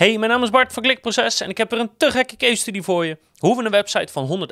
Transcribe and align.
Hey, 0.00 0.18
mijn 0.18 0.30
naam 0.30 0.42
is 0.42 0.50
Bart 0.50 0.72
van 0.72 0.82
Klikproces 0.82 1.40
en 1.40 1.48
ik 1.48 1.58
heb 1.58 1.72
er 1.72 1.78
een 1.78 1.90
te 1.96 2.10
gekke 2.10 2.36
case 2.36 2.56
study 2.56 2.80
voor 2.80 3.06
je. 3.06 3.18
Hoe 3.38 3.56
we 3.56 3.64
een 3.64 3.70
website 3.70 4.12
van 4.12 4.48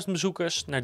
138.000 0.00 0.04
bezoekers 0.06 0.64
naar 0.66 0.82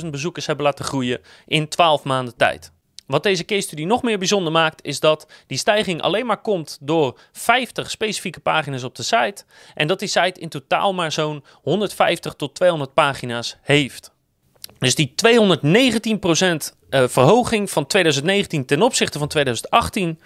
302.000 0.00 0.06
bezoekers 0.10 0.46
hebben 0.46 0.64
laten 0.64 0.84
groeien 0.84 1.20
in 1.46 1.68
12 1.68 2.04
maanden 2.04 2.36
tijd. 2.36 2.72
Wat 3.06 3.22
deze 3.22 3.44
case 3.44 3.60
study 3.60 3.84
nog 3.84 4.02
meer 4.02 4.18
bijzonder 4.18 4.52
maakt, 4.52 4.84
is 4.84 5.00
dat 5.00 5.26
die 5.46 5.58
stijging 5.58 6.02
alleen 6.02 6.26
maar 6.26 6.40
komt 6.40 6.78
door 6.80 7.18
50 7.32 7.90
specifieke 7.90 8.40
pagina's 8.40 8.82
op 8.82 8.94
de 8.94 9.02
site. 9.02 9.44
En 9.74 9.86
dat 9.86 9.98
die 9.98 10.08
site 10.08 10.40
in 10.40 10.48
totaal 10.48 10.94
maar 10.94 11.12
zo'n 11.12 11.44
150 11.62 12.34
tot 12.34 12.54
200 12.54 12.94
pagina's 12.94 13.56
heeft. 13.62 14.12
Dus 14.78 14.94
die 14.94 15.14
219% 15.14 16.76
eh, 16.90 17.08
verhoging 17.08 17.70
van 17.70 17.86
2019 17.86 18.66
ten 18.66 18.82
opzichte 18.82 19.18
van 19.18 19.28
2018 19.28 20.20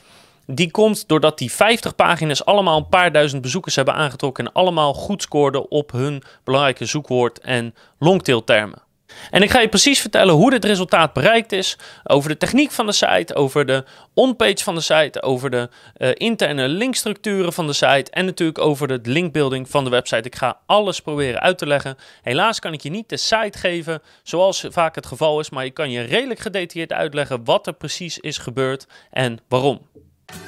die 0.46 0.70
komt 0.70 1.08
doordat 1.08 1.38
die 1.38 1.52
50 1.52 1.94
pagina's 1.94 2.44
allemaal 2.44 2.76
een 2.76 2.88
paar 2.88 3.12
duizend 3.12 3.42
bezoekers 3.42 3.76
hebben 3.76 3.94
aangetrokken 3.94 4.44
en 4.44 4.52
allemaal 4.52 4.94
goed 4.94 5.22
scoorden 5.22 5.70
op 5.70 5.92
hun 5.92 6.22
belangrijke 6.44 6.84
zoekwoord- 6.84 7.40
en 7.40 7.74
longtailtermen. 7.98 8.82
En 9.30 9.42
ik 9.42 9.50
ga 9.50 9.60
je 9.60 9.68
precies 9.68 10.00
vertellen 10.00 10.34
hoe 10.34 10.50
dit 10.50 10.64
resultaat 10.64 11.12
bereikt 11.12 11.52
is, 11.52 11.78
over 12.04 12.28
de 12.28 12.36
techniek 12.36 12.70
van 12.70 12.86
de 12.86 12.92
site, 12.92 13.34
over 13.34 13.66
de 13.66 13.84
onpage 14.14 14.62
van 14.62 14.74
de 14.74 14.80
site, 14.80 15.22
over 15.22 15.50
de 15.50 15.68
uh, 15.98 16.10
interne 16.14 16.68
linkstructuren 16.68 17.52
van 17.52 17.66
de 17.66 17.72
site 17.72 18.10
en 18.10 18.24
natuurlijk 18.24 18.58
over 18.58 18.88
de 18.88 19.00
linkbuilding 19.02 19.70
van 19.70 19.84
de 19.84 19.90
website. 19.90 20.28
Ik 20.28 20.36
ga 20.36 20.58
alles 20.66 21.00
proberen 21.00 21.40
uit 21.40 21.58
te 21.58 21.66
leggen. 21.66 21.96
Helaas 22.22 22.58
kan 22.58 22.72
ik 22.72 22.80
je 22.80 22.90
niet 22.90 23.08
de 23.08 23.16
site 23.16 23.58
geven, 23.58 24.02
zoals 24.22 24.64
vaak 24.68 24.94
het 24.94 25.06
geval 25.06 25.40
is, 25.40 25.50
maar 25.50 25.64
ik 25.64 25.74
kan 25.74 25.90
je 25.90 26.00
redelijk 26.00 26.40
gedetailleerd 26.40 26.92
uitleggen 26.92 27.44
wat 27.44 27.66
er 27.66 27.74
precies 27.74 28.18
is 28.18 28.38
gebeurd 28.38 28.86
en 29.10 29.38
waarom. 29.48 29.80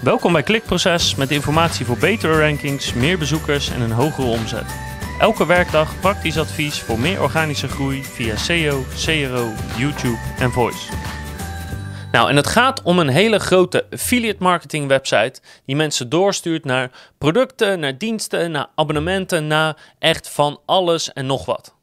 Welkom 0.03 0.33
bij 0.33 0.43
Klikproces 0.43 1.15
met 1.15 1.31
informatie 1.31 1.87
voor 1.87 1.99
betere 1.99 2.41
rankings, 2.41 2.93
meer 2.93 3.19
bezoekers 3.19 3.71
en 3.71 3.81
een 3.81 3.91
hogere 3.91 4.27
omzet. 4.27 4.75
Elke 5.19 5.47
werkdag 5.47 6.01
praktisch 6.01 6.39
advies 6.39 6.81
voor 6.81 6.99
meer 6.99 7.23
organische 7.23 7.69
groei 7.69 8.05
via 8.05 8.37
SEO, 8.37 8.85
CRO, 9.05 9.53
YouTube 9.77 10.19
en 10.39 10.51
Voice. 10.51 10.93
Nou, 12.13 12.29
en 12.29 12.37
het 12.37 12.47
gaat 12.47 12.83
om 12.83 12.99
een 12.99 13.09
hele 13.09 13.39
grote 13.39 13.87
affiliate 13.91 14.43
marketing 14.43 14.89
website 14.89 15.41
die 15.67 15.77
mensen 15.77 16.09
doorstuurt 16.09 16.65
naar 16.65 16.91
producten, 17.19 17.81
naar 17.81 17.99
diensten, 17.99 18.51
naar 18.51 18.67
abonnementen, 18.75 19.47
naar 19.47 19.77
echt 19.99 20.31
van 20.31 20.61
alles 20.67 21.13
en 21.13 21.27
nog 21.27 21.45
wat. 21.45 21.75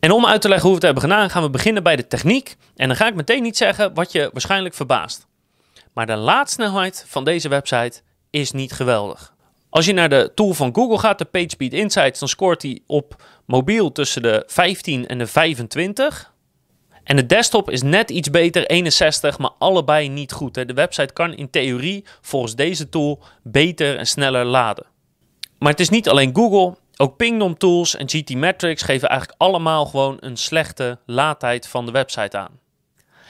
En 0.00 0.10
om 0.10 0.26
uit 0.26 0.40
te 0.40 0.48
leggen 0.48 0.68
hoe 0.68 0.78
we 0.78 0.86
het 0.86 0.94
hebben 0.94 1.10
gedaan, 1.10 1.30
gaan 1.30 1.42
we 1.42 1.50
beginnen 1.50 1.82
bij 1.82 1.96
de 1.96 2.06
techniek. 2.06 2.56
En 2.76 2.88
dan 2.88 2.96
ga 2.96 3.06
ik 3.06 3.14
meteen 3.14 3.42
niet 3.42 3.56
zeggen 3.56 3.94
wat 3.94 4.12
je 4.12 4.30
waarschijnlijk 4.32 4.74
verbaast. 4.74 5.27
Maar 5.98 6.06
de 6.06 6.16
laadsnelheid 6.16 7.04
van 7.08 7.24
deze 7.24 7.48
website 7.48 8.00
is 8.30 8.52
niet 8.52 8.72
geweldig. 8.72 9.34
Als 9.70 9.86
je 9.86 9.92
naar 9.92 10.08
de 10.08 10.32
tool 10.34 10.54
van 10.54 10.74
Google 10.74 10.98
gaat, 10.98 11.18
de 11.18 11.24
PageSpeed 11.24 11.72
Insights, 11.72 12.18
dan 12.18 12.28
scoort 12.28 12.62
hij 12.62 12.80
op 12.86 13.22
mobiel 13.46 13.92
tussen 13.92 14.22
de 14.22 14.42
15 14.46 15.06
en 15.06 15.18
de 15.18 15.26
25. 15.26 16.32
En 17.04 17.16
de 17.16 17.26
desktop 17.26 17.70
is 17.70 17.82
net 17.82 18.10
iets 18.10 18.30
beter, 18.30 18.66
61, 18.66 19.38
maar 19.38 19.50
allebei 19.58 20.08
niet 20.08 20.32
goed. 20.32 20.54
De 20.54 20.74
website 20.74 21.12
kan 21.12 21.34
in 21.34 21.50
theorie 21.50 22.04
volgens 22.20 22.54
deze 22.54 22.88
tool 22.88 23.22
beter 23.42 23.96
en 23.96 24.06
sneller 24.06 24.44
laden. 24.44 24.86
Maar 25.58 25.70
het 25.70 25.80
is 25.80 25.88
niet 25.88 26.08
alleen 26.08 26.34
Google, 26.36 26.76
ook 26.96 27.16
Pingdom 27.16 27.58
Tools 27.58 27.96
en 27.96 28.08
GT 28.08 28.34
Metrics 28.34 28.82
geven 28.82 29.08
eigenlijk 29.08 29.40
allemaal 29.40 29.86
gewoon 29.86 30.16
een 30.20 30.36
slechte 30.36 30.98
laadtijd 31.06 31.68
van 31.68 31.86
de 31.86 31.92
website 31.92 32.38
aan. 32.38 32.66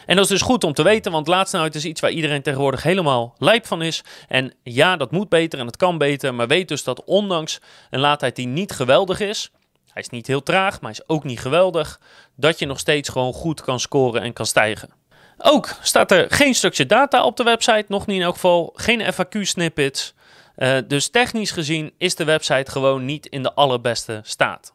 En 0.08 0.16
dat 0.16 0.24
is 0.24 0.30
dus 0.30 0.42
goed 0.42 0.64
om 0.64 0.72
te 0.72 0.82
weten, 0.82 1.12
want 1.12 1.26
laadsnelheid 1.26 1.74
is 1.74 1.84
iets 1.84 2.00
waar 2.00 2.10
iedereen 2.10 2.42
tegenwoordig 2.42 2.82
helemaal 2.82 3.34
lijp 3.38 3.66
van 3.66 3.82
is. 3.82 4.04
En 4.28 4.52
ja, 4.62 4.96
dat 4.96 5.10
moet 5.10 5.28
beter 5.28 5.58
en 5.58 5.66
het 5.66 5.76
kan 5.76 5.98
beter, 5.98 6.34
maar 6.34 6.46
weet 6.46 6.68
dus 6.68 6.84
dat 6.84 7.04
ondanks 7.04 7.60
een 7.90 8.00
laadtijd 8.00 8.36
die 8.36 8.46
niet 8.46 8.72
geweldig 8.72 9.20
is, 9.20 9.50
hij 9.92 10.02
is 10.02 10.08
niet 10.08 10.26
heel 10.26 10.42
traag, 10.42 10.80
maar 10.80 10.90
hij 10.90 11.00
is 11.00 11.14
ook 11.14 11.24
niet 11.24 11.40
geweldig, 11.40 12.00
dat 12.36 12.58
je 12.58 12.66
nog 12.66 12.78
steeds 12.78 13.08
gewoon 13.08 13.32
goed 13.32 13.60
kan 13.60 13.80
scoren 13.80 14.22
en 14.22 14.32
kan 14.32 14.46
stijgen. 14.46 14.90
Ook 15.38 15.74
staat 15.82 16.10
er 16.10 16.26
geen 16.28 16.54
stukje 16.54 16.86
data 16.86 17.24
op 17.24 17.36
de 17.36 17.42
website, 17.44 17.84
nog 17.88 18.06
niet 18.06 18.16
in 18.16 18.22
elk 18.22 18.34
geval, 18.34 18.72
geen 18.74 19.12
FAQ-snippets. 19.12 20.14
Eh, 20.54 20.76
dus 20.86 21.10
technisch 21.10 21.50
gezien 21.50 21.92
is 21.98 22.14
de 22.14 22.24
website 22.24 22.70
gewoon 22.70 23.04
niet 23.04 23.26
in 23.26 23.42
de 23.42 23.54
allerbeste 23.54 24.20
staat. 24.24 24.72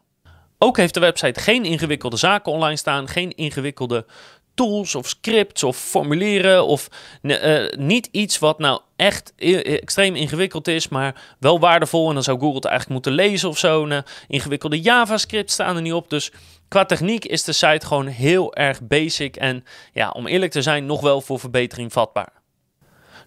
Ook 0.58 0.76
heeft 0.76 0.94
de 0.94 1.00
website 1.00 1.40
geen 1.40 1.64
ingewikkelde 1.64 2.16
zaken 2.16 2.52
online 2.52 2.76
staan, 2.76 3.08
geen 3.08 3.30
ingewikkelde 3.30 4.06
tools 4.54 4.94
of 4.94 5.08
scripts 5.08 5.62
of 5.62 5.76
formulieren 5.76 6.66
of 6.66 6.88
uh, 7.22 7.68
niet 7.76 8.08
iets 8.10 8.38
wat 8.38 8.58
nou 8.58 8.80
echt 8.96 9.32
extreem 9.36 10.14
ingewikkeld 10.14 10.68
is, 10.68 10.88
maar 10.88 11.36
wel 11.38 11.60
waardevol. 11.60 12.08
En 12.08 12.14
dan 12.14 12.22
zou 12.22 12.38
Google 12.38 12.54
het 12.54 12.64
eigenlijk 12.64 12.94
moeten 12.94 13.26
lezen 13.26 13.48
of 13.48 13.58
zo. 13.58 13.86
Een 13.86 14.04
ingewikkelde 14.28 14.80
JavaScript 14.80 15.50
staan 15.50 15.76
er 15.76 15.82
niet 15.82 15.92
op. 15.92 16.10
Dus 16.10 16.32
qua 16.68 16.84
techniek 16.84 17.24
is 17.24 17.44
de 17.44 17.52
site 17.52 17.86
gewoon 17.86 18.06
heel 18.06 18.54
erg 18.54 18.82
basic 18.82 19.36
en 19.36 19.64
ja, 19.92 20.10
om 20.10 20.26
eerlijk 20.26 20.52
te 20.52 20.62
zijn, 20.62 20.86
nog 20.86 21.00
wel 21.00 21.20
voor 21.20 21.38
verbetering 21.40 21.92
vatbaar. 21.92 22.32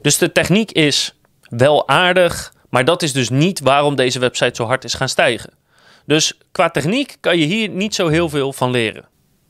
Dus 0.01 0.17
de 0.17 0.31
techniek 0.31 0.71
is 0.71 1.13
wel 1.41 1.87
aardig, 1.87 2.53
maar 2.69 2.85
dat 2.85 3.01
is 3.01 3.13
dus 3.13 3.29
niet 3.29 3.59
waarom 3.59 3.95
deze 3.95 4.19
website 4.19 4.55
zo 4.55 4.65
hard 4.65 4.83
is 4.83 4.93
gaan 4.93 5.09
stijgen. 5.09 5.53
Dus 6.05 6.37
qua 6.51 6.69
techniek 6.69 7.17
kan 7.19 7.37
je 7.37 7.45
hier 7.45 7.69
niet 7.69 7.95
zo 7.95 8.07
heel 8.07 8.29
veel 8.29 8.53
van 8.53 8.71
leren. 8.71 9.05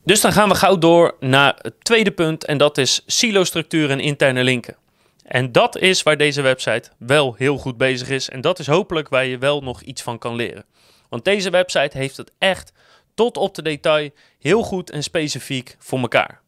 Dus 0.08 0.20
dan 0.20 0.32
gaan 0.32 0.48
we 0.48 0.54
gauw 0.54 0.78
door 0.78 1.16
naar 1.20 1.58
het 1.62 1.74
tweede 1.84 2.10
punt 2.10 2.44
en 2.44 2.58
dat 2.58 2.78
is 2.78 3.02
silo-structuur 3.06 3.90
en 3.90 4.00
interne 4.00 4.44
linken. 4.44 4.76
En 5.22 5.52
dat 5.52 5.78
is 5.78 6.02
waar 6.02 6.16
deze 6.16 6.42
website 6.42 6.90
wel 6.98 7.34
heel 7.34 7.58
goed 7.58 7.76
bezig 7.76 8.08
is 8.08 8.28
en 8.28 8.40
dat 8.40 8.58
is 8.58 8.66
hopelijk 8.66 9.08
waar 9.08 9.26
je 9.26 9.38
wel 9.38 9.60
nog 9.60 9.82
iets 9.82 10.02
van 10.02 10.18
kan 10.18 10.34
leren. 10.34 10.64
Want 11.08 11.24
deze 11.24 11.50
website 11.50 11.98
heeft 11.98 12.16
het 12.16 12.32
echt 12.38 12.72
tot 13.14 13.36
op 13.36 13.54
de 13.54 13.62
detail 13.62 14.10
heel 14.38 14.62
goed 14.62 14.90
en 14.90 15.02
specifiek 15.02 15.76
voor 15.78 15.98
elkaar. 15.98 16.40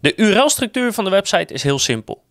De 0.00 0.16
URL-structuur 0.16 0.92
van 0.92 1.04
de 1.04 1.10
website 1.10 1.54
is 1.54 1.62
heel 1.62 1.78
simpel. 1.78 2.22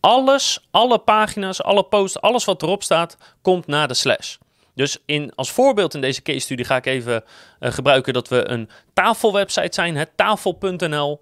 Alles, 0.00 0.66
alle 0.70 0.98
pagina's, 0.98 1.62
alle 1.62 1.84
posts, 1.84 2.20
alles 2.20 2.44
wat 2.44 2.62
erop 2.62 2.82
staat, 2.82 3.16
komt 3.42 3.66
na 3.66 3.86
de 3.86 3.94
slash. 3.94 4.36
Dus 4.76 4.98
in, 5.06 5.32
als 5.34 5.50
voorbeeld 5.50 5.94
in 5.94 6.00
deze 6.00 6.22
case 6.22 6.38
studie 6.38 6.64
ga 6.64 6.76
ik 6.76 6.86
even 6.86 7.24
uh, 7.60 7.72
gebruiken 7.72 8.12
dat 8.12 8.28
we 8.28 8.48
een 8.48 8.68
tafelwebsite 8.92 9.74
zijn, 9.74 9.96
het 9.96 10.10
tafel.nl. 10.16 11.20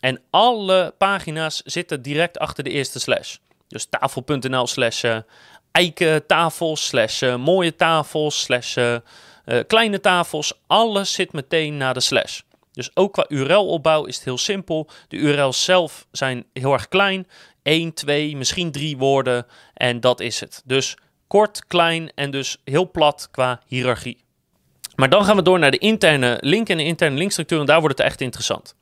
En 0.00 0.20
alle 0.30 0.94
pagina's 0.98 1.62
zitten 1.64 2.02
direct 2.02 2.38
achter 2.38 2.64
de 2.64 2.70
eerste 2.70 3.00
slash. 3.00 3.36
Dus 3.68 3.86
tafel.nl 3.90 4.66
slash 4.66 5.04
uh, 5.04 5.16
eikentafels, 5.70 6.86
slash 6.86 7.22
uh, 7.22 7.36
mooie 7.36 7.76
tafels, 7.76 8.40
slash 8.40 8.78
kleine 9.66 10.00
tafels. 10.00 10.52
Alles 10.66 11.12
zit 11.12 11.32
meteen 11.32 11.76
na 11.76 11.92
de 11.92 12.00
slash. 12.00 12.40
Dus 12.72 12.90
ook 12.94 13.12
qua 13.12 13.24
URL-opbouw 13.28 14.04
is 14.04 14.14
het 14.14 14.24
heel 14.24 14.38
simpel. 14.38 14.88
De 15.08 15.16
URL's 15.16 15.64
zelf 15.64 16.06
zijn 16.12 16.44
heel 16.52 16.72
erg 16.72 16.88
klein. 16.88 17.26
1, 17.62 17.94
2, 17.94 18.36
misschien 18.36 18.72
3 18.72 18.96
woorden 18.96 19.46
en 19.74 20.00
dat 20.00 20.20
is 20.20 20.40
het. 20.40 20.62
Dus 20.64 20.96
Kort, 21.26 21.66
klein 21.66 22.10
en 22.14 22.30
dus 22.30 22.56
heel 22.64 22.90
plat 22.90 23.28
qua 23.30 23.60
hiërarchie. 23.66 24.24
Maar 24.96 25.08
dan 25.08 25.24
gaan 25.24 25.36
we 25.36 25.42
door 25.42 25.58
naar 25.58 25.70
de 25.70 25.78
interne 25.78 26.36
link 26.40 26.68
en 26.68 26.76
de 26.76 26.84
interne 26.84 27.18
linkstructuur 27.18 27.60
en 27.60 27.66
daar 27.66 27.80
wordt 27.80 27.98
het 27.98 28.06
echt 28.06 28.20
interessant. 28.20 28.74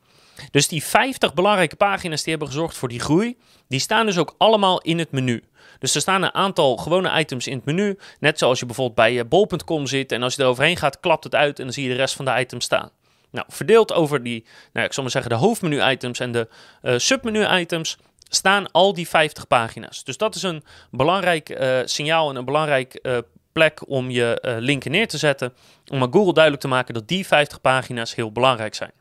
Dus 0.51 0.67
die 0.67 0.83
50 0.83 1.33
belangrijke 1.33 1.75
pagina's 1.75 2.21
die 2.23 2.29
hebben 2.29 2.47
gezorgd 2.47 2.77
voor 2.77 2.89
die 2.89 2.99
groei, 2.99 3.37
die 3.67 3.79
staan 3.79 4.05
dus 4.05 4.17
ook 4.17 4.35
allemaal 4.37 4.81
in 4.81 4.99
het 4.99 5.11
menu. 5.11 5.43
Dus 5.79 5.95
er 5.95 6.01
staan 6.01 6.23
een 6.23 6.33
aantal 6.33 6.77
gewone 6.77 7.19
items 7.19 7.47
in 7.47 7.55
het 7.55 7.65
menu, 7.65 7.97
net 8.19 8.37
zoals 8.37 8.59
je 8.59 8.65
bijvoorbeeld 8.65 8.95
bij 8.95 9.19
eh, 9.19 9.25
bol.com 9.27 9.87
zit 9.87 10.11
en 10.11 10.23
als 10.23 10.35
je 10.35 10.41
er 10.41 10.47
overheen 10.47 10.77
gaat, 10.77 10.99
klapt 10.99 11.23
het 11.23 11.35
uit 11.35 11.57
en 11.59 11.63
dan 11.63 11.73
zie 11.73 11.83
je 11.83 11.89
de 11.89 11.95
rest 11.95 12.15
van 12.15 12.25
de 12.25 12.39
items 12.39 12.65
staan. 12.65 12.89
Nou, 13.31 13.47
verdeeld 13.49 13.93
over 13.93 14.23
die, 14.23 14.45
nou, 14.73 14.85
ik 14.85 14.93
zal 14.93 15.03
maar 15.03 15.11
zeggen, 15.11 15.31
de 15.31 15.37
hoofdmenu 15.37 15.89
items 15.89 16.19
en 16.19 16.31
de 16.31 16.47
uh, 16.81 16.93
submenu 16.97 17.45
items, 17.59 17.97
staan 18.35 18.71
al 18.71 18.93
die 18.93 19.07
50 19.07 19.47
pagina's. 19.47 20.03
Dus 20.03 20.17
dat 20.17 20.35
is 20.35 20.43
een 20.43 20.63
belangrijk 20.91 21.49
uh, 21.49 21.79
signaal 21.85 22.29
en 22.29 22.35
een 22.35 22.45
belangrijk 22.45 22.99
uh, 23.01 23.17
plek 23.51 23.89
om 23.89 24.09
je 24.09 24.41
uh, 24.41 24.55
linken 24.59 24.91
neer 24.91 25.07
te 25.07 25.17
zetten. 25.17 25.53
Om 25.91 26.01
aan 26.01 26.13
Google 26.13 26.33
duidelijk 26.33 26.63
te 26.63 26.69
maken 26.69 26.93
dat 26.93 27.07
die 27.07 27.27
50 27.27 27.61
pagina's 27.61 28.15
heel 28.15 28.31
belangrijk 28.31 28.75
zijn. 28.75 28.91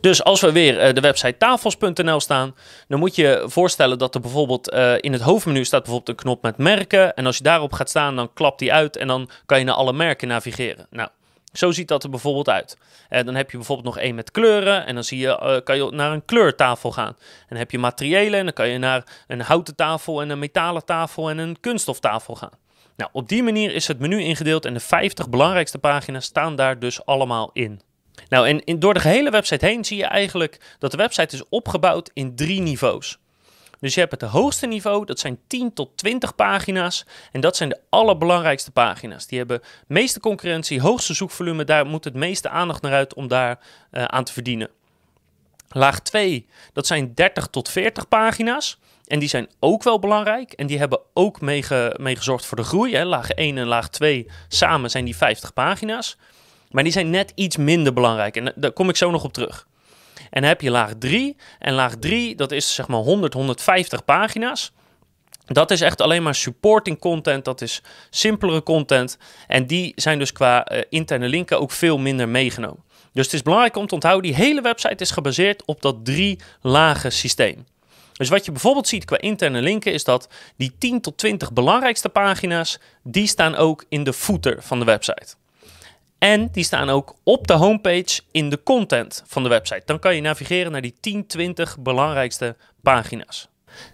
Dus 0.00 0.24
als 0.24 0.40
we 0.40 0.52
weer 0.52 0.94
de 0.94 1.00
website 1.00 1.36
tafels.nl 1.36 2.20
staan, 2.20 2.54
dan 2.88 2.98
moet 2.98 3.14
je 3.14 3.44
voorstellen 3.46 3.98
dat 3.98 4.14
er 4.14 4.20
bijvoorbeeld 4.20 4.68
in 5.00 5.12
het 5.12 5.20
hoofdmenu 5.22 5.64
staat 5.64 5.82
bijvoorbeeld 5.82 6.08
een 6.08 6.24
knop 6.24 6.42
met 6.42 6.56
merken. 6.56 7.14
En 7.14 7.26
als 7.26 7.36
je 7.36 7.42
daarop 7.42 7.72
gaat 7.72 7.88
staan, 7.88 8.16
dan 8.16 8.32
klapt 8.32 8.58
die 8.58 8.72
uit 8.72 8.96
en 8.96 9.06
dan 9.06 9.30
kan 9.46 9.58
je 9.58 9.64
naar 9.64 9.74
alle 9.74 9.92
merken 9.92 10.28
navigeren. 10.28 10.86
Nou, 10.90 11.08
zo 11.56 11.72
ziet 11.72 11.88
dat 11.88 12.04
er 12.04 12.10
bijvoorbeeld 12.10 12.48
uit. 12.48 12.78
En 13.08 13.18
eh, 13.18 13.24
dan 13.24 13.34
heb 13.34 13.50
je 13.50 13.56
bijvoorbeeld 13.56 13.94
nog 13.94 13.98
één 13.98 14.14
met 14.14 14.30
kleuren. 14.30 14.86
En 14.86 14.94
dan 14.94 15.04
zie 15.04 15.18
je, 15.18 15.26
uh, 15.42 15.56
kan 15.64 15.76
je 15.76 15.90
naar 15.90 16.12
een 16.12 16.24
kleurtafel 16.24 16.92
gaan. 16.92 17.16
En 17.16 17.46
dan 17.48 17.58
heb 17.58 17.70
je 17.70 17.78
materiëlen. 17.78 18.38
En 18.38 18.44
dan 18.44 18.54
kan 18.54 18.68
je 18.68 18.78
naar 18.78 19.04
een 19.26 19.40
houten 19.40 19.76
tafel 19.76 20.22
en 20.22 20.30
een 20.30 20.38
metalen 20.38 20.84
tafel 20.84 21.30
en 21.30 21.38
een 21.38 21.60
kunststoftafel 21.60 22.34
gaan. 22.34 22.58
Nou, 22.96 23.10
op 23.12 23.28
die 23.28 23.42
manier 23.42 23.74
is 23.74 23.88
het 23.88 23.98
menu 23.98 24.20
ingedeeld. 24.20 24.64
En 24.64 24.74
de 24.74 24.80
50 24.80 25.28
belangrijkste 25.28 25.78
pagina's 25.78 26.24
staan 26.24 26.56
daar 26.56 26.78
dus 26.78 27.06
allemaal 27.06 27.50
in. 27.52 27.80
Nou, 28.28 28.48
en 28.48 28.64
in, 28.64 28.78
door 28.78 28.94
de 28.94 29.00
gehele 29.00 29.30
website 29.30 29.66
heen 29.66 29.84
zie 29.84 29.96
je 29.96 30.04
eigenlijk 30.04 30.76
dat 30.78 30.90
de 30.90 30.96
website 30.96 31.34
is 31.34 31.48
opgebouwd 31.48 32.10
in 32.12 32.36
drie 32.36 32.60
niveaus. 32.60 33.18
Dus 33.80 33.94
je 33.94 34.00
hebt 34.00 34.20
het 34.20 34.30
hoogste 34.30 34.66
niveau, 34.66 35.04
dat 35.04 35.18
zijn 35.18 35.38
10 35.46 35.72
tot 35.72 35.96
20 35.96 36.34
pagina's. 36.34 37.06
En 37.32 37.40
dat 37.40 37.56
zijn 37.56 37.68
de 37.68 37.80
allerbelangrijkste 37.88 38.70
pagina's. 38.70 39.26
Die 39.26 39.38
hebben 39.38 39.60
meeste 39.86 40.20
concurrentie, 40.20 40.80
hoogste 40.80 41.14
zoekvolume. 41.14 41.64
Daar 41.64 41.86
moet 41.86 42.04
het 42.04 42.14
meeste 42.14 42.48
aandacht 42.48 42.82
naar 42.82 42.92
uit 42.92 43.14
om 43.14 43.28
daar 43.28 43.58
uh, 43.92 44.04
aan 44.04 44.24
te 44.24 44.32
verdienen. 44.32 44.70
Laag 45.68 46.00
2, 46.00 46.46
dat 46.72 46.86
zijn 46.86 47.14
30 47.14 47.46
tot 47.46 47.68
40 47.68 48.08
pagina's. 48.08 48.78
En 49.06 49.18
die 49.18 49.28
zijn 49.28 49.48
ook 49.60 49.82
wel 49.82 49.98
belangrijk. 49.98 50.52
En 50.52 50.66
die 50.66 50.78
hebben 50.78 51.00
ook 51.14 51.40
meegezorgd 51.40 52.46
voor 52.46 52.56
de 52.56 52.64
groei. 52.64 52.94
Hè. 52.94 53.04
Laag 53.04 53.30
1 53.30 53.58
en 53.58 53.66
laag 53.66 53.88
2 53.88 54.26
samen 54.48 54.90
zijn 54.90 55.04
die 55.04 55.16
50 55.16 55.52
pagina's. 55.52 56.16
Maar 56.70 56.82
die 56.82 56.92
zijn 56.92 57.10
net 57.10 57.32
iets 57.34 57.56
minder 57.56 57.92
belangrijk. 57.92 58.36
En 58.36 58.52
daar 58.56 58.72
kom 58.72 58.88
ik 58.88 58.96
zo 58.96 59.10
nog 59.10 59.24
op 59.24 59.32
terug. 59.32 59.66
En 60.34 60.44
heb 60.44 60.60
je 60.60 60.70
laag 60.70 60.92
3. 60.98 61.36
En 61.58 61.74
laag 61.74 61.94
3, 61.96 62.34
dat 62.34 62.52
is 62.52 62.74
zeg 62.74 62.88
maar 62.88 63.00
100, 63.00 63.32
150 63.32 64.04
pagina's. 64.04 64.72
Dat 65.44 65.70
is 65.70 65.80
echt 65.80 66.00
alleen 66.00 66.22
maar 66.22 66.34
supporting 66.34 66.98
content. 66.98 67.44
Dat 67.44 67.60
is 67.60 67.82
simpelere 68.10 68.62
content. 68.62 69.18
En 69.46 69.66
die 69.66 69.92
zijn 69.96 70.18
dus 70.18 70.32
qua 70.32 70.72
uh, 70.72 70.80
interne 70.88 71.28
linken 71.28 71.60
ook 71.60 71.70
veel 71.70 71.98
minder 71.98 72.28
meegenomen. 72.28 72.82
Dus 73.12 73.24
het 73.24 73.34
is 73.34 73.42
belangrijk 73.42 73.76
om 73.76 73.86
te 73.86 73.94
onthouden, 73.94 74.30
die 74.32 74.40
hele 74.40 74.60
website 74.60 75.02
is 75.02 75.10
gebaseerd 75.10 75.64
op 75.64 75.82
dat 75.82 76.04
drie 76.04 76.38
lagen 76.60 77.12
systeem. 77.12 77.66
Dus 78.12 78.28
wat 78.28 78.44
je 78.44 78.52
bijvoorbeeld 78.52 78.88
ziet 78.88 79.04
qua 79.04 79.20
interne 79.20 79.62
linken 79.62 79.92
is 79.92 80.04
dat 80.04 80.28
die 80.56 80.74
10 80.78 81.00
tot 81.00 81.18
20 81.18 81.52
belangrijkste 81.52 82.08
pagina's, 82.08 82.78
die 83.02 83.26
staan 83.26 83.56
ook 83.56 83.84
in 83.88 84.04
de 84.04 84.12
footer 84.12 84.62
van 84.62 84.78
de 84.78 84.84
website. 84.84 85.34
En 86.24 86.48
die 86.52 86.64
staan 86.64 86.90
ook 86.90 87.16
op 87.22 87.46
de 87.46 87.52
homepage 87.52 88.20
in 88.30 88.50
de 88.50 88.62
content 88.62 89.22
van 89.26 89.42
de 89.42 89.48
website. 89.48 89.82
Dan 89.84 89.98
kan 89.98 90.14
je 90.14 90.20
navigeren 90.20 90.72
naar 90.72 90.80
die 90.80 90.94
10, 91.00 91.26
20 91.26 91.78
belangrijkste 91.78 92.56
pagina's. 92.82 93.48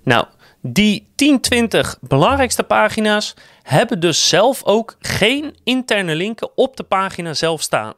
Nou, 0.05 0.27
die 0.61 1.09
10, 1.15 1.41
20 1.41 1.99
belangrijkste 2.01 2.63
pagina's 2.63 3.35
hebben 3.63 4.01
dus 4.01 4.29
zelf 4.29 4.65
ook 4.65 4.97
geen 4.99 5.57
interne 5.65 6.15
linken 6.15 6.57
op 6.57 6.77
de 6.77 6.83
pagina 6.83 7.35
zelf 7.35 7.63
staan. 7.63 7.95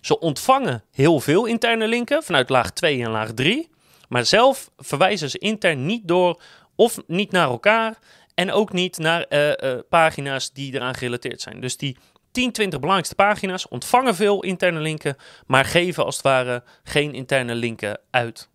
Ze 0.00 0.18
ontvangen 0.18 0.84
heel 0.92 1.20
veel 1.20 1.44
interne 1.44 1.88
linken 1.88 2.22
vanuit 2.22 2.48
laag 2.48 2.70
2 2.70 3.02
en 3.02 3.10
laag 3.10 3.32
3. 3.32 3.68
Maar 4.08 4.24
zelf 4.24 4.70
verwijzen 4.76 5.30
ze 5.30 5.38
intern 5.38 5.86
niet 5.86 6.08
door 6.08 6.42
of 6.76 6.98
niet 7.06 7.30
naar 7.30 7.48
elkaar 7.48 7.98
en 8.34 8.52
ook 8.52 8.72
niet 8.72 8.98
naar 8.98 9.26
uh, 9.28 9.48
uh, 9.48 9.78
pagina's 9.88 10.52
die 10.52 10.74
eraan 10.74 10.94
gerelateerd 10.94 11.40
zijn. 11.40 11.60
Dus 11.60 11.76
die 11.76 11.96
10, 12.36 12.52
20 12.52 12.80
belangrijkste 12.80 13.14
pagina's 13.14 13.68
ontvangen 13.68 14.14
veel 14.14 14.42
interne 14.42 14.80
linken, 14.80 15.16
maar 15.46 15.64
geven 15.64 16.04
als 16.04 16.14
het 16.14 16.24
ware 16.24 16.62
geen 16.84 17.14
interne 17.14 17.54
linken 17.54 18.00
uit. 18.10 18.48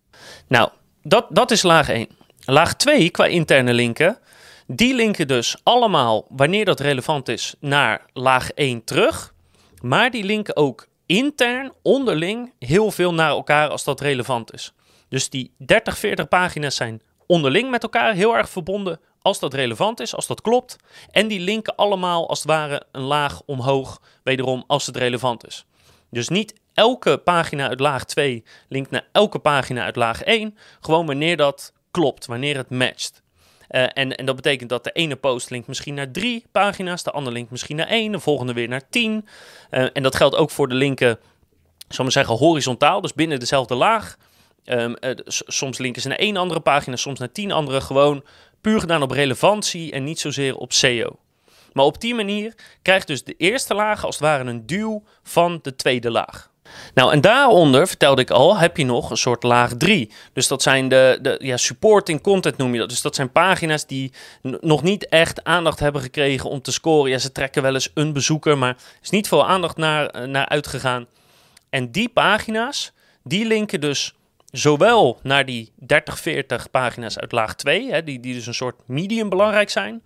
Nou, 0.48 0.70
dat, 1.02 1.26
dat 1.30 1.50
is 1.50 1.62
laag 1.62 1.88
1. 1.88 2.08
Laag 2.44 2.74
2 2.74 3.10
qua 3.10 3.26
interne 3.26 3.72
linken, 3.72 4.18
die 4.66 4.94
linken 4.94 5.28
dus 5.28 5.56
allemaal, 5.62 6.26
wanneer 6.28 6.64
dat 6.64 6.80
relevant 6.80 7.28
is, 7.28 7.54
naar 7.60 8.06
laag 8.12 8.50
1 8.50 8.84
terug. 8.84 9.34
Maar 9.80 10.10
die 10.10 10.24
linken 10.24 10.56
ook 10.56 10.86
intern, 11.06 11.72
onderling, 11.82 12.52
heel 12.58 12.90
veel 12.90 13.14
naar 13.14 13.30
elkaar 13.30 13.68
als 13.68 13.84
dat 13.84 14.00
relevant 14.00 14.52
is. 14.52 14.72
Dus 15.08 15.30
die 15.30 15.54
30, 15.58 15.98
40 15.98 16.28
pagina's 16.28 16.76
zijn 16.76 17.02
onderling 17.26 17.70
met 17.70 17.82
elkaar 17.82 18.14
heel 18.14 18.36
erg 18.36 18.48
verbonden 18.48 19.00
als 19.22 19.38
dat 19.38 19.54
relevant 19.54 20.00
is, 20.00 20.14
als 20.14 20.26
dat 20.26 20.40
klopt. 20.40 20.76
En 21.10 21.28
die 21.28 21.40
linken 21.40 21.76
allemaal 21.76 22.28
als 22.28 22.38
het 22.38 22.48
ware 22.48 22.82
een 22.92 23.02
laag 23.02 23.42
omhoog, 23.46 24.00
wederom 24.22 24.64
als 24.66 24.86
het 24.86 24.96
relevant 24.96 25.46
is. 25.46 25.64
Dus 26.10 26.28
niet 26.28 26.60
elke 26.74 27.18
pagina 27.18 27.68
uit 27.68 27.80
laag 27.80 28.04
2 28.04 28.44
linkt 28.68 28.90
naar 28.90 29.06
elke 29.12 29.38
pagina 29.38 29.84
uit 29.84 29.96
laag 29.96 30.22
1, 30.22 30.56
gewoon 30.80 31.06
wanneer 31.06 31.36
dat 31.36 31.72
klopt, 31.90 32.26
wanneer 32.26 32.56
het 32.56 32.70
matcht. 32.70 33.22
Uh, 33.70 33.82
en, 33.82 34.16
en 34.16 34.26
dat 34.26 34.36
betekent 34.36 34.68
dat 34.68 34.84
de 34.84 34.92
ene 34.92 35.16
post 35.16 35.50
linkt 35.50 35.68
misschien 35.68 35.94
naar 35.94 36.10
drie 36.10 36.44
pagina's, 36.52 37.02
de 37.02 37.10
andere 37.10 37.34
linkt 37.36 37.50
misschien 37.50 37.76
naar 37.76 37.86
één, 37.86 38.12
de 38.12 38.20
volgende 38.20 38.52
weer 38.52 38.68
naar 38.68 38.88
tien. 38.90 39.28
Uh, 39.70 39.86
en 39.92 40.02
dat 40.02 40.16
geldt 40.16 40.36
ook 40.36 40.50
voor 40.50 40.68
de 40.68 40.74
linken, 40.74 41.18
zal 41.88 42.04
maar 42.04 42.12
zeggen, 42.12 42.36
horizontaal, 42.36 43.00
dus 43.00 43.14
binnen 43.14 43.40
dezelfde 43.40 43.74
laag. 43.74 44.16
Um, 44.64 44.96
uh, 45.00 45.10
soms 45.26 45.78
linken 45.78 46.02
ze 46.02 46.08
naar 46.08 46.18
één 46.18 46.36
andere 46.36 46.60
pagina, 46.60 46.96
soms 46.96 47.18
naar 47.18 47.32
tien 47.32 47.52
andere. 47.52 47.80
Gewoon 47.80 48.24
puur 48.62 48.80
gedaan 48.80 49.02
op 49.02 49.10
relevantie 49.10 49.92
en 49.92 50.04
niet 50.04 50.20
zozeer 50.20 50.56
op 50.56 50.72
SEO. 50.72 51.18
Maar 51.72 51.84
op 51.84 52.00
die 52.00 52.14
manier 52.14 52.54
krijgt 52.82 53.06
dus 53.06 53.24
de 53.24 53.34
eerste 53.36 53.74
laag 53.74 54.04
als 54.04 54.14
het 54.14 54.24
ware 54.24 54.44
een 54.44 54.66
duw 54.66 55.02
van 55.22 55.58
de 55.62 55.76
tweede 55.76 56.10
laag. 56.10 56.50
Nou, 56.94 57.12
en 57.12 57.20
daaronder, 57.20 57.88
vertelde 57.88 58.22
ik 58.22 58.30
al, 58.30 58.56
heb 58.56 58.76
je 58.76 58.84
nog 58.84 59.10
een 59.10 59.16
soort 59.16 59.42
laag 59.42 59.74
3. 59.76 60.12
Dus 60.32 60.48
dat 60.48 60.62
zijn 60.62 60.88
de, 60.88 61.18
de 61.22 61.38
ja, 61.42 61.56
supporting 61.56 62.20
content 62.20 62.56
noem 62.56 62.72
je 62.72 62.78
dat. 62.78 62.88
Dus 62.88 63.02
dat 63.02 63.14
zijn 63.14 63.32
pagina's 63.32 63.86
die 63.86 64.12
nog 64.42 64.82
niet 64.82 65.08
echt 65.08 65.44
aandacht 65.44 65.78
hebben 65.78 66.02
gekregen 66.02 66.50
om 66.50 66.62
te 66.62 66.72
scoren. 66.72 67.10
Ja, 67.10 67.18
ze 67.18 67.32
trekken 67.32 67.62
wel 67.62 67.74
eens 67.74 67.90
een 67.94 68.12
bezoeker, 68.12 68.58
maar 68.58 68.68
er 68.68 68.98
is 69.02 69.10
niet 69.10 69.28
veel 69.28 69.46
aandacht 69.46 69.76
naar, 69.76 70.06
eh, 70.06 70.28
naar 70.28 70.48
uitgegaan. 70.48 71.06
En 71.70 71.90
die 71.90 72.08
pagina's, 72.08 72.92
die 73.22 73.46
linken 73.46 73.80
dus 73.80 74.14
zowel 74.52 75.18
naar 75.22 75.46
die 75.46 75.72
30, 75.76 76.18
40 76.18 76.70
pagina's 76.70 77.18
uit 77.18 77.32
laag 77.32 77.54
2, 77.54 77.90
hè, 77.90 78.02
die, 78.02 78.20
die 78.20 78.34
dus 78.34 78.46
een 78.46 78.54
soort 78.54 78.88
medium 78.88 79.28
belangrijk 79.28 79.70
zijn, 79.70 80.02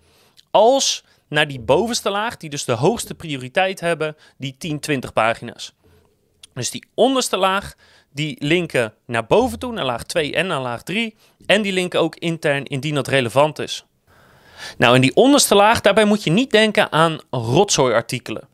als 0.51 1.05
naar 1.29 1.49
die 1.49 1.61
bovenste 1.61 2.11
laag, 2.11 2.37
die 2.37 2.51
dus 2.51 2.65
de 2.65 2.73
hoogste 2.73 3.15
prioriteit 3.15 3.81
hebben, 3.81 4.17
die 4.37 4.55
10, 4.59 4.81
20 4.81 5.13
pagina's. 5.13 5.75
Dus 6.55 6.71
die 6.71 6.87
onderste 6.95 7.37
laag, 7.37 7.75
die 8.13 8.37
linken 8.39 8.95
naar 9.07 9.27
boven 9.27 9.59
toe, 9.59 9.73
naar 9.73 9.85
laag 9.85 10.03
2 10.03 10.35
en 10.35 10.47
naar 10.47 10.61
laag 10.61 10.83
3. 10.83 11.15
En 11.47 11.63
die 11.63 11.73
linken 11.73 12.01
ook 12.01 12.17
intern 12.17 12.65
indien 12.65 12.95
dat 12.95 13.09
relevant 13.09 13.59
is. 13.59 13.85
Nou, 14.79 14.95
in 14.95 15.01
die 15.01 15.15
onderste 15.15 15.55
laag, 15.55 15.81
daarbij 15.81 16.05
moet 16.05 16.25
je 16.25 16.31
niet 16.31 16.51
denken 16.51 16.93
aan 16.93 17.19
rotzooiartikelen. 17.31 18.49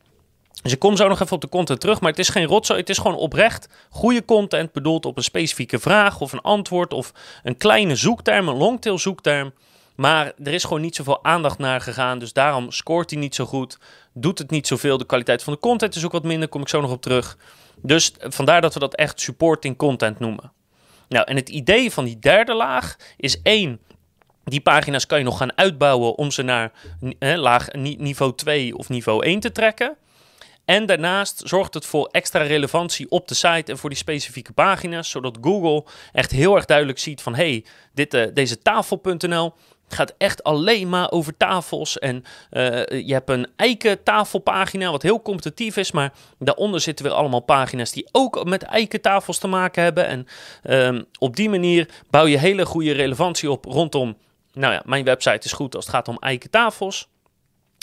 Dus 0.62 0.72
ik 0.72 0.78
kom 0.78 0.96
zo 0.96 1.08
nog 1.08 1.20
even 1.20 1.34
op 1.34 1.40
de 1.40 1.48
content 1.48 1.80
terug, 1.80 2.00
maar 2.00 2.10
het 2.10 2.18
is 2.18 2.28
geen 2.28 2.46
rotzooi, 2.46 2.80
het 2.80 2.88
is 2.88 2.98
gewoon 2.98 3.16
oprecht 3.16 3.68
goede 3.90 4.24
content 4.24 4.72
bedoeld 4.72 5.06
op 5.06 5.16
een 5.16 5.22
specifieke 5.22 5.78
vraag 5.78 6.20
of 6.20 6.32
een 6.32 6.40
antwoord 6.40 6.92
of 6.92 7.12
een 7.42 7.56
kleine 7.56 7.96
zoekterm, 7.96 8.48
een 8.48 8.56
longtail 8.56 8.98
zoekterm. 8.98 9.52
Maar 9.94 10.32
er 10.44 10.52
is 10.52 10.64
gewoon 10.64 10.80
niet 10.80 10.96
zoveel 10.96 11.24
aandacht 11.24 11.58
naar 11.58 11.80
gegaan, 11.80 12.18
dus 12.18 12.32
daarom 12.32 12.70
scoort 12.70 13.10
hij 13.10 13.18
niet 13.18 13.34
zo 13.34 13.44
goed, 13.44 13.78
doet 14.12 14.38
het 14.38 14.50
niet 14.50 14.66
zoveel. 14.66 14.98
De 14.98 15.06
kwaliteit 15.06 15.42
van 15.42 15.52
de 15.52 15.58
content 15.58 15.96
is 15.96 16.04
ook 16.04 16.12
wat 16.12 16.24
minder, 16.24 16.48
kom 16.48 16.60
ik 16.60 16.68
zo 16.68 16.80
nog 16.80 16.90
op 16.90 17.02
terug. 17.02 17.36
Dus 17.76 18.12
vandaar 18.18 18.60
dat 18.60 18.74
we 18.74 18.80
dat 18.80 18.94
echt 18.94 19.20
supporting 19.20 19.76
content 19.76 20.18
noemen. 20.18 20.52
Nou, 21.08 21.24
en 21.24 21.36
het 21.36 21.48
idee 21.48 21.92
van 21.92 22.04
die 22.04 22.18
derde 22.18 22.54
laag 22.54 22.96
is 23.16 23.42
één, 23.42 23.80
die 24.44 24.60
pagina's 24.60 25.06
kan 25.06 25.18
je 25.18 25.24
nog 25.24 25.36
gaan 25.36 25.56
uitbouwen 25.58 26.14
om 26.14 26.30
ze 26.30 26.42
naar 26.42 26.72
laag, 27.18 27.72
niveau 27.72 28.34
2 28.34 28.76
of 28.76 28.88
niveau 28.88 29.24
1 29.24 29.40
te 29.40 29.52
trekken. 29.52 29.96
En 30.64 30.86
daarnaast 30.86 31.42
zorgt 31.44 31.74
het 31.74 31.86
voor 31.86 32.08
extra 32.10 32.42
relevantie 32.42 33.10
op 33.10 33.28
de 33.28 33.34
site 33.34 33.72
en 33.72 33.78
voor 33.78 33.90
die 33.90 33.98
specifieke 33.98 34.52
pagina's, 34.52 35.10
zodat 35.10 35.38
Google 35.40 35.84
echt 36.12 36.30
heel 36.30 36.56
erg 36.56 36.64
duidelijk 36.64 36.98
ziet 36.98 37.22
van 37.22 37.34
hey, 37.34 37.64
uh, 37.94 38.26
deze 38.34 38.58
tafel.nl 38.58 39.54
gaat 39.94 40.14
echt 40.18 40.42
alleen 40.42 40.88
maar 40.88 41.10
over 41.10 41.36
tafels. 41.36 41.98
En 41.98 42.24
uh, 42.50 42.84
je 42.84 43.12
hebt 43.12 43.30
een 43.30 43.46
eiken 43.56 44.02
tafelpagina, 44.02 44.90
wat 44.90 45.02
heel 45.02 45.22
competitief 45.22 45.76
is. 45.76 45.92
Maar 45.92 46.12
daaronder 46.38 46.80
zitten 46.80 47.04
weer 47.04 47.14
allemaal 47.14 47.40
pagina's 47.40 47.92
die 47.92 48.08
ook 48.12 48.44
met 48.44 48.62
eiken 48.62 49.00
tafels 49.00 49.38
te 49.38 49.46
maken 49.46 49.82
hebben. 49.82 50.06
En 50.06 50.26
um, 50.64 51.04
op 51.18 51.36
die 51.36 51.50
manier 51.50 51.88
bouw 52.10 52.26
je 52.26 52.38
hele 52.38 52.66
goede 52.66 52.92
relevantie 52.92 53.50
op 53.50 53.64
rondom. 53.64 54.16
Nou 54.52 54.72
ja, 54.72 54.82
mijn 54.84 55.04
website 55.04 55.46
is 55.46 55.52
goed 55.52 55.74
als 55.74 55.84
het 55.84 55.94
gaat 55.94 56.08
om 56.08 56.16
eiken 56.18 56.50
tafels. 56.50 57.08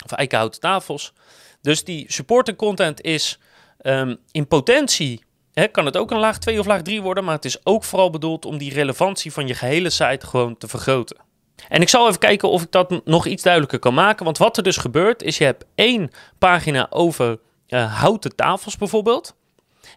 Of 0.04 0.12
eikenhouten 0.12 0.60
tafels. 0.60 1.12
Dus 1.60 1.84
die 1.84 2.12
supporter 2.12 2.56
content 2.56 3.00
is 3.00 3.38
um, 3.82 4.16
in 4.30 4.46
potentie 4.46 5.22
He, 5.52 5.66
kan 5.66 5.84
het 5.84 5.96
ook 5.96 6.10
een 6.10 6.18
laag 6.18 6.38
2 6.38 6.58
of 6.58 6.66
laag 6.66 6.82
3 6.82 7.02
worden, 7.02 7.24
maar 7.24 7.34
het 7.34 7.44
is 7.44 7.66
ook 7.66 7.84
vooral 7.84 8.10
bedoeld 8.10 8.44
om 8.44 8.58
die 8.58 8.72
relevantie 8.72 9.32
van 9.32 9.46
je 9.46 9.54
gehele 9.54 9.90
site 9.90 10.26
gewoon 10.26 10.56
te 10.56 10.68
vergroten. 10.68 11.16
En 11.68 11.80
ik 11.80 11.88
zal 11.88 12.08
even 12.08 12.18
kijken 12.18 12.50
of 12.50 12.62
ik 12.62 12.70
dat 12.70 13.00
nog 13.04 13.26
iets 13.26 13.42
duidelijker 13.42 13.78
kan 13.78 13.94
maken. 13.94 14.24
Want 14.24 14.38
wat 14.38 14.56
er 14.56 14.62
dus 14.62 14.76
gebeurt, 14.76 15.22
is 15.22 15.38
je 15.38 15.44
hebt 15.44 15.64
één 15.74 16.10
pagina 16.38 16.86
over 16.90 17.38
uh, 17.68 17.98
houten 17.98 18.36
tafels 18.36 18.76
bijvoorbeeld. 18.76 19.36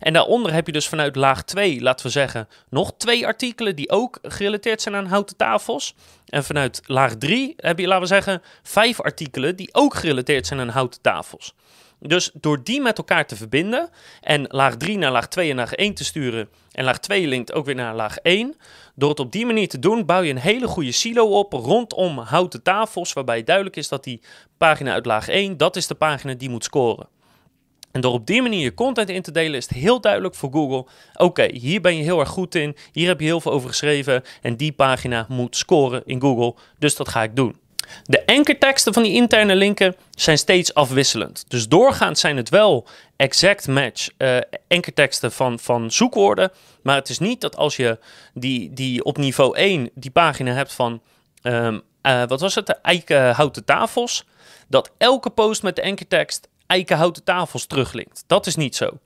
En 0.03 0.13
daaronder 0.13 0.53
heb 0.53 0.65
je 0.65 0.72
dus 0.72 0.88
vanuit 0.88 1.15
laag 1.15 1.43
2, 1.43 1.81
laten 1.81 2.05
we 2.05 2.12
zeggen, 2.12 2.48
nog 2.69 2.93
twee 2.98 3.25
artikelen 3.25 3.75
die 3.75 3.89
ook 3.89 4.19
gerelateerd 4.22 4.81
zijn 4.81 4.95
aan 4.95 5.05
houten 5.05 5.38
tafels. 5.38 5.95
En 6.25 6.43
vanuit 6.43 6.81
laag 6.86 7.15
3 7.15 7.53
heb 7.57 7.79
je, 7.79 7.88
laten 7.88 8.01
we 8.01 8.07
zeggen, 8.07 8.41
vijf 8.63 9.01
artikelen 9.01 9.55
die 9.55 9.69
ook 9.72 9.93
gerelateerd 9.95 10.48
zijn 10.48 10.60
aan 10.60 10.69
houten 10.69 11.01
tafels. 11.01 11.53
Dus 12.00 12.31
door 12.33 12.63
die 12.63 12.81
met 12.81 12.98
elkaar 12.98 13.25
te 13.27 13.36
verbinden 13.36 13.89
en 14.22 14.45
laag 14.48 14.77
3 14.77 14.98
naar 14.98 15.12
laag 15.12 15.27
2 15.27 15.50
en 15.50 15.55
laag 15.55 15.74
1 15.74 15.93
te 15.93 16.03
sturen 16.03 16.50
en 16.72 16.83
laag 16.83 17.00
2 17.00 17.27
linkt 17.27 17.53
ook 17.53 17.65
weer 17.65 17.75
naar 17.75 17.95
laag 17.95 18.17
1, 18.17 18.55
door 18.95 19.10
het 19.10 19.19
op 19.19 19.31
die 19.31 19.45
manier 19.45 19.67
te 19.67 19.79
doen 19.79 20.05
bouw 20.05 20.22
je 20.22 20.31
een 20.31 20.38
hele 20.38 20.67
goede 20.67 20.91
silo 20.91 21.25
op 21.25 21.53
rondom 21.53 22.17
houten 22.17 22.63
tafels 22.63 23.13
waarbij 23.13 23.43
duidelijk 23.43 23.75
is 23.75 23.88
dat 23.88 24.03
die 24.03 24.22
pagina 24.57 24.93
uit 24.93 25.05
laag 25.05 25.27
1, 25.27 25.57
dat 25.57 25.75
is 25.75 25.88
de 25.88 25.95
pagina 25.95 26.33
die 26.33 26.50
moet 26.50 26.63
scoren. 26.63 27.07
En 27.93 28.01
door 28.01 28.13
op 28.13 28.27
die 28.27 28.41
manier 28.41 28.62
je 28.62 28.73
content 28.73 29.09
in 29.09 29.21
te 29.21 29.31
delen 29.31 29.55
is 29.55 29.67
het 29.69 29.77
heel 29.77 30.01
duidelijk 30.01 30.35
voor 30.35 30.51
Google. 30.51 30.85
Oké, 31.15 31.47
hier 31.51 31.81
ben 31.81 31.97
je 31.97 32.03
heel 32.03 32.19
erg 32.19 32.29
goed 32.29 32.55
in. 32.55 32.75
Hier 32.91 33.07
heb 33.07 33.19
je 33.19 33.25
heel 33.25 33.41
veel 33.41 33.51
over 33.51 33.69
geschreven. 33.69 34.23
En 34.41 34.55
die 34.55 34.71
pagina 34.71 35.25
moet 35.29 35.55
scoren 35.55 36.01
in 36.05 36.21
Google. 36.21 36.55
Dus 36.79 36.95
dat 36.95 37.09
ga 37.09 37.23
ik 37.23 37.35
doen. 37.35 37.55
De 38.03 38.25
ankerteksten 38.25 38.93
van 38.93 39.03
die 39.03 39.13
interne 39.13 39.55
linken 39.55 39.95
zijn 40.12 40.38
steeds 40.38 40.73
afwisselend. 40.73 41.45
Dus 41.47 41.67
doorgaans 41.67 42.19
zijn 42.19 42.38
het 42.38 42.50
wel 42.50 42.88
exact 43.15 43.67
match 43.67 44.09
uh, 44.17 44.38
van, 45.12 45.59
van 45.59 45.91
zoekwoorden. 45.91 46.51
Maar 46.83 46.95
het 46.95 47.09
is 47.09 47.19
niet 47.19 47.41
dat 47.41 47.57
als 47.57 47.75
je 47.75 48.00
die, 48.33 48.73
die 48.73 49.03
op 49.03 49.17
niveau 49.17 49.57
1 49.57 49.89
die 49.93 50.12
pagina 50.12 50.51
hebt 50.51 50.73
van, 50.73 51.01
um, 51.43 51.81
uh, 52.03 52.23
wat 52.27 52.41
was 52.41 52.55
het, 52.55 52.65
de 52.65 52.77
eikenhouten 52.81 53.65
tafels. 53.65 54.25
Dat 54.67 54.91
elke 54.97 55.29
post 55.29 55.63
met 55.63 55.75
de 55.75 55.83
ankertekst 55.83 56.47
eikenhouten 56.67 57.24
tafels 57.24 57.65
teruglinkt. 57.65 58.24
Dat 58.27 58.46
is 58.46 58.55
niet 58.55 58.75
zo. 58.75 59.00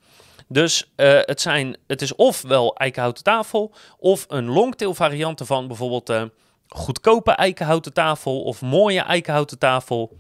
Dus 0.48 0.92
uh, 0.96 1.20
het, 1.22 1.42
zijn, 1.42 1.78
het 1.88 2.02
is 2.02 2.16
ofwel 2.16 2.76
eikenhouten 2.76 3.24
tafel 3.24 3.74
of 3.98 4.26
een 4.28 4.46
longtail 4.46 4.94
variant 4.94 5.42
van 5.46 5.68
bijvoorbeeld 5.68 6.10
uh, 6.10 6.24
goedkope 6.68 7.32
eikenhouten 7.32 7.94
tafel 7.94 8.42
of 8.42 8.62
mooie 8.62 9.02
eikenhouten 9.02 9.58
tafel. 9.60 10.18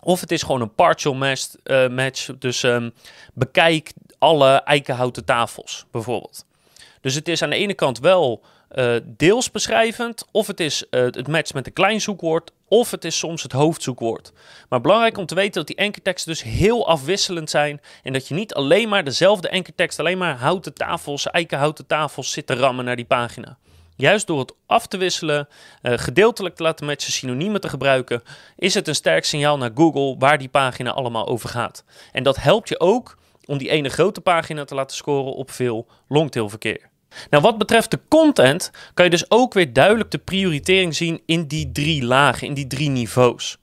Of 0.00 0.20
het 0.20 0.30
is 0.32 0.42
gewoon 0.42 0.60
een 0.60 0.74
partial 0.74 1.14
match. 1.14 1.54
Uh, 1.64 1.88
match 1.88 2.30
dus 2.38 2.62
um, 2.62 2.92
bekijk 3.34 3.92
alle 4.18 4.50
eikenhouten 4.50 5.24
tafels 5.24 5.84
bijvoorbeeld. 5.90 6.44
Dus 7.00 7.14
het 7.14 7.28
is 7.28 7.42
aan 7.42 7.50
de 7.50 7.56
ene 7.56 7.74
kant 7.74 7.98
wel 7.98 8.42
uh, 8.74 8.94
deels 9.04 9.50
beschrijvend, 9.50 10.26
of 10.30 10.46
het 10.46 10.60
is 10.60 10.84
uh, 10.90 11.00
het 11.00 11.28
match 11.28 11.52
met 11.52 11.66
een 11.66 11.72
klein 11.72 12.00
zoekwoord, 12.00 12.50
of 12.68 12.90
het 12.90 13.04
is 13.04 13.18
soms 13.18 13.42
het 13.42 13.52
hoofdzoekwoord. 13.52 14.32
Maar 14.68 14.80
belangrijk 14.80 15.18
om 15.18 15.26
te 15.26 15.34
weten 15.34 15.52
dat 15.52 15.66
die 15.66 15.78
ankerteksten 15.78 16.32
dus 16.32 16.42
heel 16.42 16.88
afwisselend 16.88 17.50
zijn 17.50 17.80
en 18.02 18.12
dat 18.12 18.28
je 18.28 18.34
niet 18.34 18.54
alleen 18.54 18.88
maar 18.88 19.04
dezelfde 19.04 19.50
ankertekst, 19.50 19.98
alleen 19.98 20.18
maar 20.18 20.36
houten 20.36 20.74
tafels, 20.74 21.26
eikenhouten 21.26 21.86
tafels 21.86 22.32
zit 22.32 22.46
te 22.46 22.54
rammen 22.54 22.84
naar 22.84 22.96
die 22.96 23.04
pagina. 23.04 23.58
Juist 23.96 24.26
door 24.26 24.38
het 24.38 24.52
af 24.66 24.86
te 24.86 24.96
wisselen, 24.96 25.48
uh, 25.82 25.92
gedeeltelijk 25.96 26.54
te 26.56 26.62
laten 26.62 26.86
matchen, 26.86 27.12
synoniemen 27.12 27.60
te 27.60 27.68
gebruiken, 27.68 28.22
is 28.56 28.74
het 28.74 28.88
een 28.88 28.94
sterk 28.94 29.24
signaal 29.24 29.58
naar 29.58 29.70
Google 29.74 30.16
waar 30.18 30.38
die 30.38 30.48
pagina 30.48 30.90
allemaal 30.90 31.26
over 31.26 31.48
gaat. 31.48 31.84
En 32.12 32.22
dat 32.22 32.36
helpt 32.36 32.68
je 32.68 32.80
ook 32.80 33.16
om 33.46 33.58
die 33.58 33.70
ene 33.70 33.88
grote 33.88 34.20
pagina 34.20 34.64
te 34.64 34.74
laten 34.74 34.96
scoren 34.96 35.34
op 35.34 35.50
veel 35.50 35.86
longtailverkeer. 36.08 36.88
Nou, 37.30 37.42
wat 37.42 37.58
betreft 37.58 37.90
de 37.90 38.00
content 38.08 38.70
kan 38.94 39.04
je 39.04 39.10
dus 39.10 39.30
ook 39.30 39.54
weer 39.54 39.72
duidelijk 39.72 40.10
de 40.10 40.18
prioritering 40.18 40.96
zien 40.96 41.22
in 41.26 41.46
die 41.46 41.72
drie 41.72 42.04
lagen, 42.04 42.46
in 42.46 42.54
die 42.54 42.66
drie 42.66 42.88
niveaus. 42.88 43.58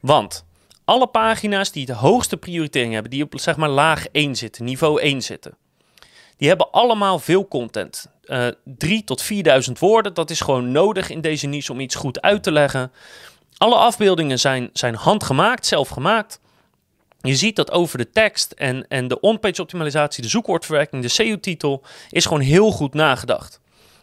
Want 0.00 0.44
alle 0.84 1.06
pagina's 1.06 1.72
die 1.72 1.86
de 1.86 1.94
hoogste 1.94 2.36
prioritering 2.36 2.92
hebben, 2.92 3.10
die 3.10 3.22
op 3.22 3.32
zeg 3.36 3.56
maar 3.56 3.68
laag 3.68 4.06
1 4.12 4.36
zitten, 4.36 4.64
niveau 4.64 5.00
1 5.00 5.22
zitten, 5.22 5.56
die 6.36 6.48
hebben 6.48 6.70
allemaal 6.70 7.18
veel 7.18 7.48
content. 7.48 8.10
Uh, 8.24 8.46
eh, 8.46 8.54
3 8.64 9.04
tot 9.04 9.22
4000 9.22 9.78
woorden, 9.78 10.14
dat 10.14 10.30
is 10.30 10.40
gewoon 10.40 10.72
nodig 10.72 11.10
in 11.10 11.20
deze 11.20 11.46
niche 11.46 11.72
om 11.72 11.80
iets 11.80 11.94
goed 11.94 12.20
uit 12.20 12.42
te 12.42 12.52
leggen. 12.52 12.92
Alle 13.56 13.74
afbeeldingen 13.74 14.38
zijn, 14.38 14.70
zijn 14.72 14.94
handgemaakt, 14.94 15.66
zelf 15.66 15.88
gemaakt. 15.88 16.40
Je 17.20 17.36
ziet 17.36 17.56
dat 17.56 17.70
over 17.70 17.98
de 17.98 18.10
tekst 18.10 18.52
en, 18.52 18.88
en 18.88 19.08
de 19.08 19.20
on-page 19.20 19.62
optimalisatie, 19.62 20.22
de 20.22 20.28
zoekwoordverwerking, 20.28 21.02
de 21.02 21.08
SEO-titel, 21.08 21.84
is 22.10 22.24
gewoon 22.26 22.42
heel 22.42 22.70
goed 22.70 22.94
nagedacht. 22.94 23.60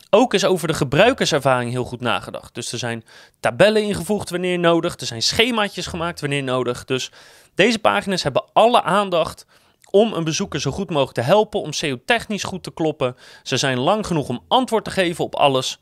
Ook 0.09 0.33
is 0.33 0.45
over 0.45 0.67
de 0.67 0.73
gebruikerservaring 0.73 1.71
heel 1.71 1.83
goed 1.83 2.01
nagedacht. 2.01 2.53
Dus 2.53 2.71
er 2.71 2.77
zijn 2.77 3.03
tabellen 3.39 3.83
ingevoegd 3.83 4.29
wanneer 4.29 4.59
nodig, 4.59 4.99
er 4.99 5.05
zijn 5.05 5.21
schemaatjes 5.21 5.87
gemaakt 5.87 6.21
wanneer 6.21 6.43
nodig. 6.43 6.85
Dus 6.85 7.11
deze 7.55 7.79
pagina's 7.79 8.23
hebben 8.23 8.45
alle 8.53 8.83
aandacht 8.83 9.45
om 9.91 10.13
een 10.13 10.23
bezoeker 10.23 10.61
zo 10.61 10.71
goed 10.71 10.89
mogelijk 10.89 11.13
te 11.13 11.21
helpen, 11.21 11.61
om 11.61 11.73
SEO-technisch 11.73 12.43
goed 12.43 12.63
te 12.63 12.73
kloppen. 12.73 13.15
Ze 13.43 13.57
zijn 13.57 13.79
lang 13.79 14.07
genoeg 14.07 14.29
om 14.29 14.43
antwoord 14.47 14.83
te 14.83 14.91
geven 14.91 15.23
op 15.23 15.35
alles. 15.35 15.79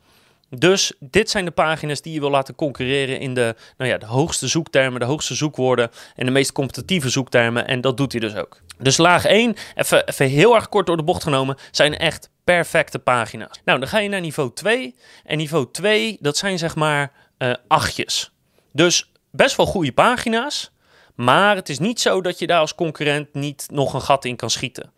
Dus 0.58 0.92
dit 1.00 1.30
zijn 1.30 1.44
de 1.44 1.50
pagina's 1.50 2.02
die 2.02 2.12
je 2.12 2.20
wil 2.20 2.30
laten 2.30 2.54
concurreren 2.54 3.20
in 3.20 3.34
de, 3.34 3.54
nou 3.76 3.90
ja, 3.90 3.98
de 3.98 4.06
hoogste 4.06 4.48
zoektermen, 4.48 5.00
de 5.00 5.06
hoogste 5.06 5.34
zoekwoorden 5.34 5.90
en 6.16 6.26
de 6.26 6.32
meest 6.32 6.52
competitieve 6.52 7.08
zoektermen. 7.08 7.66
En 7.66 7.80
dat 7.80 7.96
doet 7.96 8.12
hij 8.12 8.20
dus 8.20 8.34
ook. 8.34 8.60
Dus 8.78 8.96
laag 8.96 9.24
1, 9.24 9.56
even, 9.74 10.28
heel 10.28 10.54
erg 10.54 10.68
kort 10.68 10.86
door 10.86 10.96
de 10.96 11.02
bocht 11.02 11.22
genomen, 11.22 11.56
zijn 11.70 11.96
echt 11.96 12.30
perfecte 12.44 12.98
pagina's. 12.98 13.60
Nou, 13.64 13.78
dan 13.78 13.88
ga 13.88 13.98
je 13.98 14.08
naar 14.08 14.20
niveau 14.20 14.50
2. 14.54 14.94
En 15.24 15.36
niveau 15.36 15.68
2, 15.72 16.16
dat 16.20 16.36
zijn 16.36 16.58
zeg 16.58 16.74
maar 16.74 17.12
uh, 17.38 17.52
achtjes. 17.68 18.32
Dus 18.72 19.12
best 19.30 19.56
wel 19.56 19.66
goede 19.66 19.92
pagina's. 19.92 20.72
Maar 21.14 21.56
het 21.56 21.68
is 21.68 21.78
niet 21.78 22.00
zo 22.00 22.20
dat 22.20 22.38
je 22.38 22.46
daar 22.46 22.60
als 22.60 22.74
concurrent 22.74 23.34
niet 23.34 23.66
nog 23.70 23.94
een 23.94 24.00
gat 24.00 24.24
in 24.24 24.36
kan 24.36 24.50
schieten. 24.50 24.92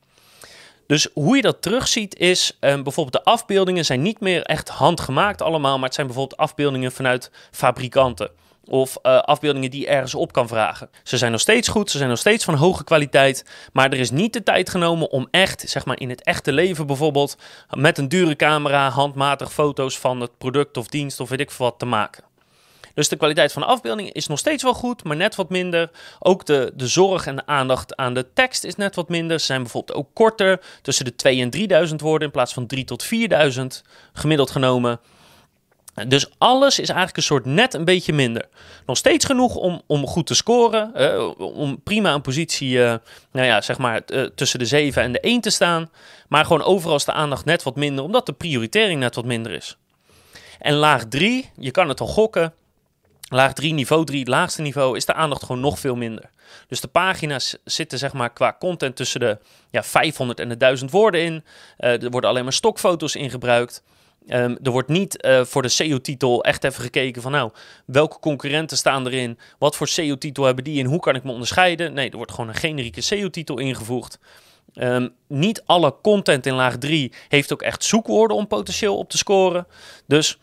Dus 0.86 1.08
hoe 1.14 1.36
je 1.36 1.42
dat 1.42 1.62
terugziet 1.62 2.18
is, 2.18 2.56
um, 2.60 2.82
bijvoorbeeld 2.82 3.24
de 3.24 3.30
afbeeldingen 3.30 3.84
zijn 3.84 4.02
niet 4.02 4.20
meer 4.20 4.42
echt 4.42 4.68
handgemaakt 4.68 5.42
allemaal, 5.42 5.74
maar 5.74 5.84
het 5.84 5.94
zijn 5.94 6.06
bijvoorbeeld 6.06 6.40
afbeeldingen 6.40 6.92
vanuit 6.92 7.30
fabrikanten. 7.50 8.30
Of 8.68 8.98
uh, 9.02 9.18
afbeeldingen 9.18 9.70
die 9.70 9.80
je 9.80 9.86
ergens 9.86 10.14
op 10.14 10.32
kan 10.32 10.48
vragen. 10.48 10.90
Ze 11.02 11.16
zijn 11.16 11.30
nog 11.32 11.40
steeds 11.40 11.68
goed, 11.68 11.90
ze 11.90 11.96
zijn 11.96 12.10
nog 12.10 12.18
steeds 12.18 12.44
van 12.44 12.54
hoge 12.54 12.84
kwaliteit. 12.84 13.44
Maar 13.72 13.92
er 13.92 13.98
is 13.98 14.10
niet 14.10 14.32
de 14.32 14.42
tijd 14.42 14.70
genomen 14.70 15.10
om 15.10 15.28
echt, 15.30 15.64
zeg 15.66 15.84
maar 15.84 16.00
in 16.00 16.10
het 16.10 16.22
echte 16.22 16.52
leven 16.52 16.86
bijvoorbeeld, 16.86 17.36
met 17.70 17.98
een 17.98 18.08
dure 18.08 18.36
camera 18.36 18.88
handmatig 18.88 19.52
foto's 19.52 19.98
van 19.98 20.20
het 20.20 20.38
product 20.38 20.76
of 20.76 20.86
dienst 20.86 21.20
of 21.20 21.28
weet 21.28 21.40
ik 21.40 21.50
veel 21.50 21.66
wat 21.66 21.78
te 21.78 21.86
maken. 21.86 22.25
Dus 22.96 23.08
de 23.08 23.16
kwaliteit 23.16 23.52
van 23.52 23.62
de 23.62 23.68
afbeelding 23.68 24.12
is 24.12 24.26
nog 24.26 24.38
steeds 24.38 24.62
wel 24.62 24.74
goed, 24.74 25.04
maar 25.04 25.16
net 25.16 25.34
wat 25.34 25.50
minder. 25.50 25.90
Ook 26.18 26.46
de, 26.46 26.72
de 26.74 26.86
zorg 26.86 27.26
en 27.26 27.36
de 27.36 27.46
aandacht 27.46 27.96
aan 27.96 28.14
de 28.14 28.32
tekst 28.32 28.64
is 28.64 28.76
net 28.76 28.94
wat 28.94 29.08
minder. 29.08 29.40
Ze 29.40 29.46
zijn 29.46 29.62
bijvoorbeeld 29.62 29.98
ook 29.98 30.08
korter, 30.12 30.60
tussen 30.82 31.04
de 31.04 31.14
2 31.14 31.40
en 31.40 31.50
3000 31.50 32.00
woorden 32.00 32.26
in 32.26 32.32
plaats 32.32 32.52
van 32.52 32.66
3 32.66 32.84
tot 32.84 33.02
4000 33.02 33.82
gemiddeld 34.12 34.50
genomen. 34.50 35.00
Dus 36.06 36.30
alles 36.38 36.78
is 36.78 36.88
eigenlijk 36.88 37.16
een 37.16 37.22
soort 37.22 37.44
net 37.44 37.74
een 37.74 37.84
beetje 37.84 38.12
minder. 38.12 38.48
Nog 38.86 38.96
steeds 38.96 39.24
genoeg 39.24 39.54
om, 39.54 39.82
om 39.86 40.06
goed 40.06 40.26
te 40.26 40.34
scoren. 40.34 40.92
Uh, 40.96 41.30
om 41.38 41.82
prima 41.82 42.14
een 42.14 42.20
positie, 42.20 42.70
uh, 42.70 42.94
nou 43.32 43.46
ja, 43.46 43.60
zeg 43.60 43.78
maar 43.78 44.02
uh, 44.06 44.22
tussen 44.22 44.58
de 44.58 44.66
7 44.66 45.02
en 45.02 45.12
de 45.12 45.20
1 45.20 45.40
te 45.40 45.50
staan. 45.50 45.90
Maar 46.28 46.44
gewoon 46.44 46.62
overal 46.62 46.96
is 46.96 47.04
de 47.04 47.12
aandacht 47.12 47.44
net 47.44 47.62
wat 47.62 47.76
minder, 47.76 48.04
omdat 48.04 48.26
de 48.26 48.32
prioritering 48.32 49.00
net 49.00 49.14
wat 49.14 49.24
minder 49.24 49.52
is. 49.52 49.76
En 50.58 50.74
laag 50.74 51.04
3, 51.08 51.50
je 51.56 51.70
kan 51.70 51.88
het 51.88 52.00
al 52.00 52.06
gokken. 52.06 52.52
Laag 53.28 53.52
3, 53.52 53.72
niveau 53.72 54.04
3, 54.04 54.18
het 54.18 54.28
laagste 54.28 54.62
niveau, 54.62 54.96
is 54.96 55.04
de 55.04 55.14
aandacht 55.14 55.44
gewoon 55.44 55.60
nog 55.60 55.78
veel 55.78 55.96
minder. 55.96 56.30
Dus 56.68 56.80
de 56.80 56.88
pagina's 56.88 57.56
zitten 57.64 57.98
zeg 57.98 58.12
maar 58.12 58.32
qua 58.32 58.56
content 58.58 58.96
tussen 58.96 59.20
de 59.20 59.38
ja, 59.70 59.82
500 59.82 60.40
en 60.40 60.48
de 60.48 60.56
1000 60.56 60.90
woorden 60.90 61.20
in. 61.20 61.44
Uh, 61.78 62.02
er 62.02 62.10
worden 62.10 62.30
alleen 62.30 62.44
maar 62.44 62.52
stokfoto's 62.52 63.14
in 63.14 63.30
gebruikt. 63.30 63.82
Um, 64.28 64.58
er 64.62 64.70
wordt 64.70 64.88
niet 64.88 65.24
uh, 65.24 65.44
voor 65.44 65.62
de 65.62 65.68
SEO-titel 65.68 66.44
echt 66.44 66.64
even 66.64 66.82
gekeken 66.82 67.22
van 67.22 67.32
nou, 67.32 67.50
welke 67.86 68.18
concurrenten 68.18 68.76
staan 68.76 69.06
erin? 69.06 69.38
Wat 69.58 69.76
voor 69.76 69.88
SEO-titel 69.88 70.44
hebben 70.44 70.64
die 70.64 70.80
en 70.80 70.86
hoe 70.86 71.00
kan 71.00 71.14
ik 71.14 71.24
me 71.24 71.32
onderscheiden? 71.32 71.92
Nee, 71.92 72.10
er 72.10 72.16
wordt 72.16 72.32
gewoon 72.32 72.48
een 72.48 72.54
generieke 72.54 73.00
SEO-titel 73.00 73.58
ingevoegd. 73.58 74.18
Um, 74.74 75.14
niet 75.28 75.62
alle 75.66 75.94
content 76.02 76.46
in 76.46 76.54
laag 76.54 76.78
3 76.78 77.12
heeft 77.28 77.52
ook 77.52 77.62
echt 77.62 77.84
zoekwoorden 77.84 78.36
om 78.36 78.46
potentieel 78.46 78.96
op 78.96 79.10
te 79.10 79.16
scoren. 79.16 79.66
Dus 80.06 80.38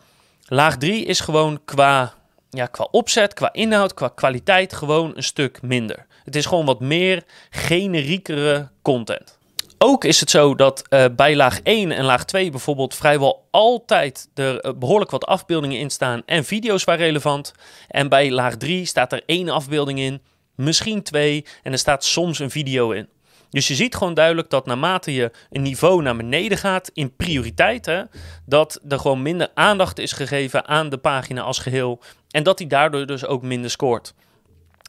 laag 0.46 0.76
3 0.76 1.04
is 1.04 1.20
gewoon 1.20 1.60
qua 1.64 2.14
ja, 2.54 2.66
qua 2.66 2.88
opzet, 2.90 3.34
qua 3.34 3.52
inhoud, 3.52 3.94
qua 3.94 4.08
kwaliteit 4.08 4.72
gewoon 4.72 5.12
een 5.16 5.22
stuk 5.22 5.62
minder. 5.62 6.06
Het 6.24 6.36
is 6.36 6.46
gewoon 6.46 6.66
wat 6.66 6.80
meer 6.80 7.24
generiekere 7.50 8.68
content. 8.82 9.38
Ook 9.78 10.04
is 10.04 10.20
het 10.20 10.30
zo 10.30 10.54
dat 10.54 10.82
uh, 10.90 11.04
bij 11.16 11.36
laag 11.36 11.60
1 11.62 11.92
en 11.92 12.04
laag 12.04 12.24
2 12.24 12.50
bijvoorbeeld 12.50 12.94
vrijwel 12.94 13.46
altijd 13.50 14.28
er 14.34 14.64
uh, 14.64 14.72
behoorlijk 14.76 15.10
wat 15.10 15.26
afbeeldingen 15.26 15.78
in 15.78 15.90
staan 15.90 16.22
en 16.26 16.44
video's 16.44 16.84
waar 16.84 16.96
relevant. 16.96 17.52
En 17.88 18.08
bij 18.08 18.30
laag 18.30 18.56
3 18.56 18.84
staat 18.84 19.12
er 19.12 19.22
één 19.26 19.48
afbeelding 19.48 19.98
in, 19.98 20.22
misschien 20.54 21.02
twee 21.02 21.44
en 21.62 21.72
er 21.72 21.78
staat 21.78 22.04
soms 22.04 22.38
een 22.38 22.50
video 22.50 22.90
in. 22.90 23.08
Dus 23.54 23.68
je 23.68 23.74
ziet 23.74 23.94
gewoon 23.94 24.14
duidelijk 24.14 24.50
dat 24.50 24.66
naarmate 24.66 25.14
je 25.14 25.30
een 25.50 25.62
niveau 25.62 26.02
naar 26.02 26.16
beneden 26.16 26.58
gaat 26.58 26.90
in 26.94 27.16
prioriteit, 27.16 27.86
hè, 27.86 28.02
dat 28.46 28.80
er 28.88 28.98
gewoon 28.98 29.22
minder 29.22 29.48
aandacht 29.54 29.98
is 29.98 30.12
gegeven 30.12 30.66
aan 30.66 30.88
de 30.88 30.98
pagina 30.98 31.42
als 31.42 31.58
geheel. 31.58 32.00
En 32.34 32.42
dat 32.42 32.58
hij 32.58 32.68
daardoor 32.68 33.06
dus 33.06 33.26
ook 33.26 33.42
minder 33.42 33.70
scoort. 33.70 34.14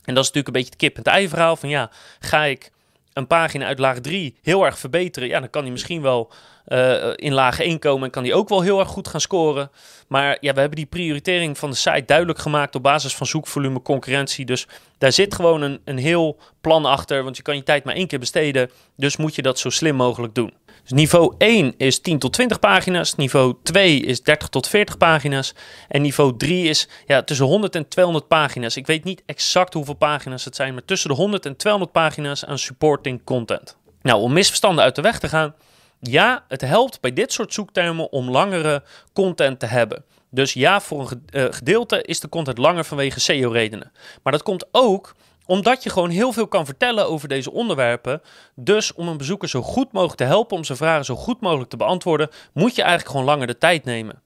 En 0.04 0.14
dat 0.14 0.24
is 0.24 0.32
natuurlijk 0.32 0.48
een 0.48 0.54
beetje 0.54 0.70
het 0.70 0.76
kip-en-ei 0.76 1.30
verhaal 1.30 1.56
van 1.56 1.70
ja, 1.70 1.90
ga 2.20 2.44
ik 2.44 2.72
een 3.14 3.28
pagina 3.28 3.66
uit 3.66 3.80
laag 3.80 4.00
3 4.00 4.36
heel 4.42 4.66
erg 4.66 4.80
verbeteren, 4.80 5.30
ja, 5.30 5.40
dan 5.40 5.50
kan 5.50 5.62
hij 5.62 5.72
misschien 5.72 6.02
wel 6.02 6.32
uh, 6.68 7.12
in 7.16 7.34
laag 7.34 7.60
1 7.60 7.80
komen 7.80 8.04
en 8.04 8.12
kan 8.12 8.24
hij 8.24 8.34
ook 8.34 8.50
wel 8.50 8.62
heel 8.62 8.80
erg 8.80 8.88
goed 8.88 9.08
gaan 9.08 9.22
scoren. 9.22 9.72
Maar 10.08 10.38
ja, 10.40 10.54
we 10.54 10.60
hebben 10.60 10.78
die 10.78 10.86
prioritering 10.86 11.58
van 11.58 11.70
de 11.70 11.76
site 11.76 12.04
duidelijk 12.06 12.40
gemaakt 12.40 12.76
op 12.76 12.84
basis 12.84 13.16
van 13.16 13.28
zoekvolume, 13.28 13.82
concurrentie. 13.82 14.46
Dus 14.46 14.68
daar 14.98 15.12
zit 15.12 15.36
gewoon 15.36 15.62
een, 15.62 15.80
een 15.84 15.98
heel 15.98 16.38
plan 16.62 16.86
achter, 16.86 17.24
want 17.24 17.38
je 17.38 17.44
kan 17.44 17.56
je 17.56 17.64
tijd 17.64 17.84
maar 17.84 17.96
één 17.96 18.08
keer 18.08 18.20
besteden. 18.20 18.72
Dus 18.96 19.18
moet 19.18 19.36
je 19.36 19.42
dat 19.42 19.60
zo 19.60 19.70
slim 19.70 19.96
mogelijk 19.96 20.36
doen. 20.36 20.54
Dus 20.86 20.94
niveau 20.94 21.36
1 21.38 21.74
is 21.78 22.00
10 22.00 22.20
tot 22.20 22.34
20 22.34 22.60
pagina's, 22.60 23.16
niveau 23.16 23.56
2 23.64 24.00
is 24.00 24.22
30 24.22 24.50
tot 24.50 24.68
40 24.68 24.98
pagina's 24.98 25.54
en 25.88 26.02
niveau 26.02 26.38
3 26.38 26.68
is 26.68 26.88
ja, 27.06 27.24
tussen 27.24 27.46
100 27.46 27.76
en 27.76 27.88
200 27.88 28.28
pagina's. 28.28 28.76
Ik 28.76 28.88
weet 28.88 29.04
niet 29.04 29.24
exact 29.26 29.74
hoeveel 29.74 29.94
pagina's 29.94 30.46
het 30.46 30.56
zijn, 30.56 30.74
maar 30.74 30.86
tussen 30.86 31.10
de 31.10 31.16
100 31.16 31.46
en 31.46 31.56
200 31.56 31.92
pagina's 31.92 32.46
aan 32.46 32.60
supporting 32.60 33.24
content. 33.24 33.78
Nou, 34.02 34.22
om 34.22 34.34
misverstanden 34.34 34.84
uit 34.84 34.96
de 34.96 35.02
weg 35.02 35.20
te 35.20 35.30
gaan, 35.30 35.56
ja, 36.00 36.46
het 36.48 36.62
helpt 36.62 37.02
bij 37.02 37.14
dit 37.14 37.34
soort 37.34 37.54
zoektermen 37.54 38.12
om 38.12 38.30
langere 38.30 38.84
content 39.14 39.60
te 39.60 39.66
hebben. 39.66 40.04
Dus 40.30 40.54
ja, 40.54 40.82
voor 40.82 41.12
een 41.12 41.24
eh, 41.30 41.46
gedeelte 41.50 42.02
is 42.02 42.20
de 42.20 42.30
content 42.30 42.58
langer 42.58 42.86
vanwege 42.86 43.20
SEO-redenen. 43.20 43.92
Maar 44.24 44.34
dat 44.34 44.44
komt 44.44 44.66
ook 44.72 45.16
omdat 45.46 45.84
je 45.84 45.90
gewoon 45.90 46.10
heel 46.10 46.32
veel 46.32 46.48
kan 46.48 46.66
vertellen 46.66 47.08
over 47.08 47.28
deze 47.28 47.52
onderwerpen. 47.52 48.22
Dus 48.56 48.94
om 48.94 49.08
een 49.08 49.18
bezoeker 49.18 49.50
zo 49.50 49.62
goed 49.62 49.92
mogelijk 49.92 50.18
te 50.18 50.24
helpen, 50.24 50.58
om 50.58 50.64
zijn 50.64 50.78
vragen 50.78 51.06
zo 51.06 51.16
goed 51.16 51.42
mogelijk 51.42 51.70
te 51.70 51.78
beantwoorden, 51.78 52.30
moet 52.54 52.76
je 52.76 52.82
eigenlijk 52.82 53.12
gewoon 53.12 53.26
langer 53.26 53.48
de 53.48 53.58
tijd 53.58 53.84
nemen. 53.84 54.22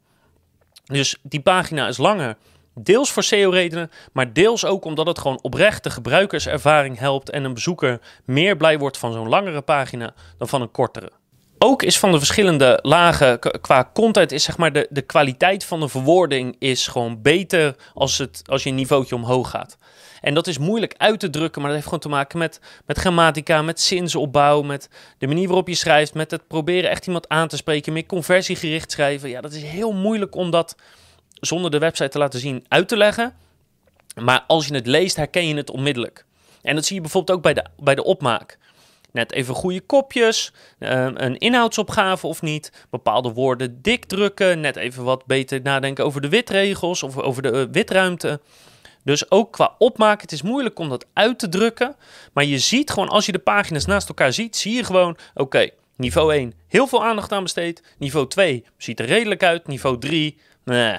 Dus 0.85 1.17
die 1.21 1.41
pagina 1.41 1.87
is 1.87 1.97
langer. 1.97 2.37
Deels 2.75 3.11
voor 3.11 3.23
SEO-redenen, 3.23 3.91
maar 4.13 4.33
deels 4.33 4.65
ook 4.65 4.85
omdat 4.85 5.07
het 5.07 5.19
gewoon 5.19 5.41
oprecht 5.41 5.83
de 5.83 5.89
gebruikerservaring 5.89 6.99
helpt 6.99 7.29
en 7.29 7.43
een 7.43 7.53
bezoeker 7.53 7.99
meer 8.25 8.57
blij 8.57 8.77
wordt 8.77 8.97
van 8.97 9.13
zo'n 9.13 9.29
langere 9.29 9.61
pagina 9.61 10.13
dan 10.37 10.47
van 10.47 10.61
een 10.61 10.71
kortere. 10.71 11.11
Ook 11.61 11.83
is 11.83 11.99
van 11.99 12.11
de 12.11 12.17
verschillende 12.17 12.79
lagen 12.81 13.39
qua 13.39 13.89
content 13.93 14.31
is 14.31 14.43
zeg 14.43 14.57
maar 14.57 14.73
de, 14.73 14.87
de 14.89 15.01
kwaliteit 15.01 15.65
van 15.65 15.79
de 15.79 15.89
verwoording 15.89 16.55
is 16.59 16.87
gewoon 16.87 17.21
beter 17.21 17.75
als, 17.93 18.17
het, 18.17 18.41
als 18.45 18.63
je 18.63 18.69
een 18.69 18.75
niveautje 18.75 19.15
omhoog 19.15 19.49
gaat. 19.49 19.77
En 20.21 20.33
dat 20.33 20.47
is 20.47 20.57
moeilijk 20.57 20.93
uit 20.97 21.19
te 21.19 21.29
drukken, 21.29 21.61
maar 21.61 21.69
dat 21.71 21.79
heeft 21.79 21.89
gewoon 21.93 22.03
te 22.03 22.09
maken 22.17 22.37
met, 22.37 22.59
met 22.85 22.97
grammatica, 22.97 23.61
met 23.61 23.81
zinsopbouw, 23.81 24.61
met 24.61 24.89
de 25.17 25.27
manier 25.27 25.47
waarop 25.47 25.67
je 25.67 25.75
schrijft, 25.75 26.13
met 26.13 26.31
het 26.31 26.47
proberen 26.47 26.89
echt 26.89 27.05
iemand 27.05 27.29
aan 27.29 27.47
te 27.47 27.57
spreken, 27.57 27.93
meer 27.93 28.05
conversiegericht 28.05 28.91
schrijven. 28.91 29.29
Ja, 29.29 29.41
dat 29.41 29.53
is 29.53 29.63
heel 29.63 29.91
moeilijk 29.91 30.35
om 30.35 30.51
dat 30.51 30.75
zonder 31.33 31.71
de 31.71 31.79
website 31.79 32.09
te 32.09 32.17
laten 32.17 32.39
zien 32.39 32.65
uit 32.67 32.87
te 32.87 32.97
leggen. 32.97 33.33
Maar 34.15 34.43
als 34.47 34.67
je 34.67 34.73
het 34.73 34.87
leest, 34.87 35.15
herken 35.15 35.47
je 35.47 35.55
het 35.55 35.69
onmiddellijk. 35.69 36.25
En 36.61 36.75
dat 36.75 36.85
zie 36.85 36.95
je 36.95 37.01
bijvoorbeeld 37.01 37.37
ook 37.37 37.43
bij 37.43 37.53
de, 37.53 37.65
bij 37.77 37.95
de 37.95 38.03
opmaak. 38.03 38.57
Net 39.11 39.31
even 39.31 39.55
goede 39.55 39.81
kopjes, 39.81 40.53
ehm, 40.79 41.13
een 41.15 41.37
inhoudsopgave 41.37 42.27
of 42.27 42.41
niet, 42.41 42.71
bepaalde 42.89 43.31
woorden 43.31 43.81
dik 43.81 44.05
drukken, 44.05 44.59
net 44.59 44.75
even 44.75 45.03
wat 45.03 45.25
beter 45.25 45.61
nadenken 45.61 46.05
over 46.05 46.21
de 46.21 46.29
witregels 46.29 47.03
of 47.03 47.17
over 47.17 47.41
de 47.41 47.51
uh, 47.51 47.63
witruimte. 47.71 48.39
Dus 49.09 49.31
ook 49.31 49.51
qua 49.51 49.75
opmaken, 49.77 50.21
het 50.21 50.31
is 50.31 50.41
moeilijk 50.41 50.79
om 50.79 50.89
dat 50.89 51.05
uit 51.13 51.39
te 51.39 51.49
drukken. 51.49 51.95
Maar 52.33 52.43
je 52.43 52.59
ziet 52.59 52.89
gewoon, 52.89 53.09
als 53.09 53.25
je 53.25 53.31
de 53.31 53.39
pagina's 53.39 53.85
naast 53.85 54.07
elkaar 54.07 54.33
ziet, 54.33 54.55
zie 54.55 54.75
je 54.75 54.83
gewoon, 54.83 55.17
oké, 55.33 55.69
niveau 55.95 56.33
1, 56.33 56.53
heel 56.67 56.87
veel 56.87 57.03
aandacht 57.03 57.31
aan 57.31 57.43
besteed. 57.43 57.83
Niveau 57.97 58.27
2 58.27 58.65
ziet 58.77 58.99
er 58.99 59.05
redelijk 59.05 59.43
uit. 59.43 59.67
Niveau 59.67 59.99
3, 59.99 60.37
nee. 60.65 60.97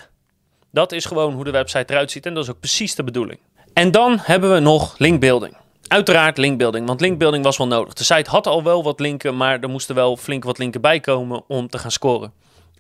Dat 0.73 0.93
is 0.93 1.05
gewoon 1.05 1.35
hoe 1.35 1.45
de 1.45 1.51
website 1.51 1.93
eruit 1.93 2.11
ziet 2.11 2.27
en 2.27 2.35
dat 2.35 2.45
is 2.45 2.51
ook 2.51 2.61
precies 2.61 2.95
de 2.95 3.05
bedoeling. 3.05 3.41
En 3.73 3.91
dan 3.91 4.19
hebben 4.21 4.53
we 4.53 4.61
nog 4.61 4.99
linkbuilding. 4.99 5.57
Uiteraard 5.87 6.39
linkbuilding, 6.39 6.87
want 6.87 7.01
linkbuilding 7.01 7.45
was 7.45 7.57
wel 7.57 7.67
nodig. 7.67 7.95
De 7.95 8.05
site 8.05 8.31
had 8.31 8.47
al 8.47 8.63
wel 8.63 8.83
wat 8.83 9.01
linken, 9.01 9.37
maar 9.37 9.61
er 9.61 9.69
moesten 9.69 9.95
wel 9.95 10.17
flink 10.17 10.45
wat 10.45 10.59
linken 10.59 10.81
bij 10.81 11.01
komen 11.01 11.43
om 11.49 11.69
te 11.69 11.79
gaan 11.79 11.91
scoren. 11.91 12.33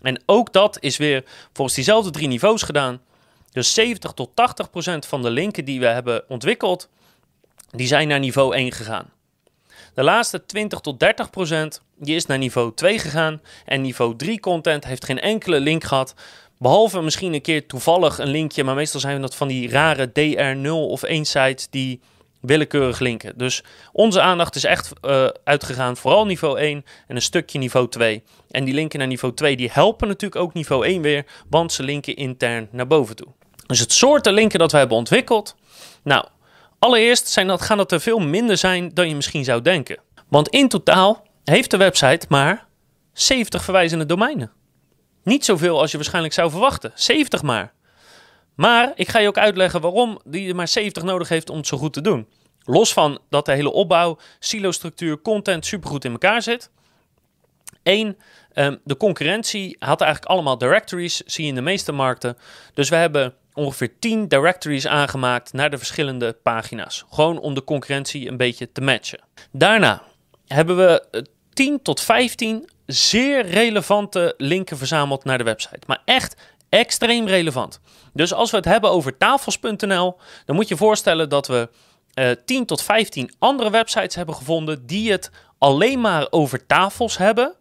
En 0.02 0.22
ook 0.26 0.52
dat 0.52 0.76
is 0.80 0.96
weer 0.96 1.24
volgens 1.52 1.76
diezelfde 1.76 2.10
drie 2.10 2.28
niveaus 2.28 2.62
gedaan. 2.62 3.00
Dus 3.52 3.74
70 3.74 4.12
tot 4.12 4.30
80 4.34 4.70
procent 4.70 5.06
van 5.06 5.22
de 5.22 5.30
linken 5.30 5.64
die 5.64 5.80
we 5.80 5.86
hebben 5.86 6.24
ontwikkeld, 6.28 6.88
die 7.70 7.86
zijn 7.86 8.08
naar 8.08 8.18
niveau 8.18 8.54
1 8.54 8.72
gegaan. 8.72 9.10
De 9.94 10.02
laatste 10.02 10.46
20 10.46 10.80
tot 10.80 11.00
30 11.00 11.30
procent, 11.30 11.82
die 11.96 12.14
is 12.14 12.26
naar 12.26 12.38
niveau 12.38 12.74
2 12.74 12.98
gegaan. 12.98 13.40
En 13.64 13.80
niveau 13.80 14.16
3 14.16 14.40
content 14.40 14.84
heeft 14.84 15.04
geen 15.04 15.20
enkele 15.20 15.60
link 15.60 15.84
gehad. 15.84 16.14
Behalve 16.58 17.00
misschien 17.00 17.34
een 17.34 17.40
keer 17.40 17.66
toevallig 17.66 18.18
een 18.18 18.28
linkje, 18.28 18.64
maar 18.64 18.74
meestal 18.74 19.00
zijn 19.00 19.20
dat 19.20 19.34
van 19.34 19.48
die 19.48 19.70
rare 19.70 20.08
DR0 20.08 20.70
of 20.70 21.02
1 21.02 21.24
sites 21.24 21.68
die 21.70 22.00
willekeurig 22.40 22.98
linken. 22.98 23.38
Dus 23.38 23.62
onze 23.92 24.20
aandacht 24.20 24.54
is 24.54 24.64
echt 24.64 24.92
uh, 25.02 25.28
uitgegaan 25.44 25.96
vooral 25.96 26.26
niveau 26.26 26.58
1 26.58 26.84
en 27.06 27.16
een 27.16 27.22
stukje 27.22 27.58
niveau 27.58 27.88
2. 27.88 28.22
En 28.50 28.64
die 28.64 28.74
linken 28.74 28.98
naar 28.98 29.08
niveau 29.08 29.34
2 29.34 29.56
die 29.56 29.70
helpen 29.72 30.08
natuurlijk 30.08 30.42
ook 30.42 30.54
niveau 30.54 30.86
1 30.86 31.02
weer, 31.02 31.26
want 31.50 31.72
ze 31.72 31.82
linken 31.82 32.16
intern 32.16 32.68
naar 32.70 32.86
boven 32.86 33.16
toe. 33.16 33.28
Dus 33.70 33.78
het 33.78 33.92
soorten 33.92 34.32
linken 34.32 34.58
dat 34.58 34.72
we 34.72 34.78
hebben 34.78 34.96
ontwikkeld. 34.96 35.56
Nou, 36.02 36.24
allereerst 36.78 37.28
zijn 37.28 37.46
dat, 37.46 37.62
gaan 37.62 37.76
dat 37.76 37.92
er 37.92 38.00
veel 38.00 38.18
minder 38.18 38.56
zijn 38.56 38.94
dan 38.94 39.08
je 39.08 39.14
misschien 39.14 39.44
zou 39.44 39.62
denken. 39.62 39.98
Want 40.28 40.48
in 40.48 40.68
totaal 40.68 41.26
heeft 41.44 41.70
de 41.70 41.76
website 41.76 42.26
maar 42.28 42.66
70 43.12 43.64
verwijzende 43.64 44.06
domeinen. 44.06 44.52
Niet 45.22 45.44
zoveel 45.44 45.80
als 45.80 45.90
je 45.90 45.96
waarschijnlijk 45.96 46.34
zou 46.34 46.50
verwachten. 46.50 46.92
70 46.94 47.42
maar. 47.42 47.72
Maar 48.54 48.92
ik 48.94 49.08
ga 49.08 49.18
je 49.18 49.28
ook 49.28 49.38
uitleggen 49.38 49.80
waarom 49.80 50.20
die 50.24 50.48
er 50.48 50.54
maar 50.54 50.68
70 50.68 51.02
nodig 51.02 51.28
heeft 51.28 51.50
om 51.50 51.56
het 51.56 51.66
zo 51.66 51.76
goed 51.76 51.92
te 51.92 52.00
doen. 52.00 52.28
Los 52.64 52.92
van 52.92 53.18
dat 53.28 53.46
de 53.46 53.52
hele 53.52 53.72
opbouw, 53.72 54.18
silo-structuur, 54.38 55.22
content 55.22 55.66
supergoed 55.66 56.04
in 56.04 56.12
elkaar 56.12 56.42
zit. 56.42 56.70
Eén, 57.82 58.18
ehm, 58.52 58.76
de 58.84 58.96
concurrentie 58.96 59.76
had 59.78 60.00
eigenlijk 60.00 60.32
allemaal 60.32 60.58
directories, 60.58 61.16
zie 61.16 61.44
je 61.44 61.48
in 61.48 61.54
de 61.54 61.62
meeste 61.62 61.92
markten. 61.92 62.36
Dus 62.74 62.88
we 62.88 62.96
hebben 62.96 63.34
ongeveer 63.60 63.98
10 63.98 64.28
directories 64.28 64.86
aangemaakt 64.86 65.52
naar 65.52 65.70
de 65.70 65.78
verschillende 65.78 66.32
pagina's. 66.42 67.04
Gewoon 67.10 67.38
om 67.38 67.54
de 67.54 67.64
concurrentie 67.64 68.28
een 68.28 68.36
beetje 68.36 68.72
te 68.72 68.80
matchen. 68.80 69.20
Daarna 69.52 70.02
hebben 70.46 70.76
we 70.76 71.24
10 71.52 71.72
eh, 71.72 71.78
tot 71.82 72.00
15 72.00 72.68
zeer 72.86 73.46
relevante 73.46 74.34
linken 74.36 74.76
verzameld 74.76 75.24
naar 75.24 75.38
de 75.38 75.44
website. 75.44 75.80
Maar 75.86 76.02
echt 76.04 76.36
extreem 76.68 77.26
relevant. 77.26 77.80
Dus 78.12 78.32
als 78.32 78.50
we 78.50 78.56
het 78.56 78.66
hebben 78.66 78.90
over 78.90 79.16
tafels.nl, 79.16 80.16
dan 80.44 80.56
moet 80.56 80.68
je 80.68 80.76
voorstellen 80.76 81.28
dat 81.28 81.46
we 81.46 81.68
uh, 82.14 82.30
eh, 82.30 82.36
10 82.44 82.66
tot 82.66 82.82
15 82.82 83.34
andere 83.38 83.70
websites 83.70 84.14
hebben 84.14 84.34
gevonden 84.34 84.86
die 84.86 85.10
het 85.10 85.30
alleen 85.58 86.00
maar 86.00 86.26
over 86.30 86.66
tafels 86.66 87.18
hebben 87.18 87.54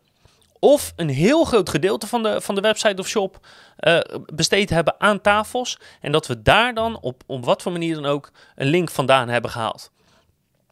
of 0.60 0.94
een 0.96 1.10
heel 1.10 1.44
groot 1.44 1.70
gedeelte 1.70 2.08
van 2.08 2.24
de, 2.24 2.42
van 2.42 2.56
de 2.56 2.62
website 2.62 3.02
of 3.02 3.08
shop 3.08 3.48
uh, 3.80 4.00
besteed 4.34 4.70
hebben 4.70 4.96
aan 4.98 5.22
tafels. 5.22 5.80
En 6.02 6.12
dat 6.12 6.28
we 6.28 6.42
daar 6.42 6.74
dan 6.74 7.00
op, 7.02 7.24
op 7.26 7.46
wat 7.46 7.62
voor 7.62 7.72
manier 7.72 7.96
dan 7.96 8.06
ook 8.06 8.32
een 8.56 8.68
link 8.68 8.90
vandaan 8.90 9.30
hebben 9.30 9.52
gehaald. 9.52 9.92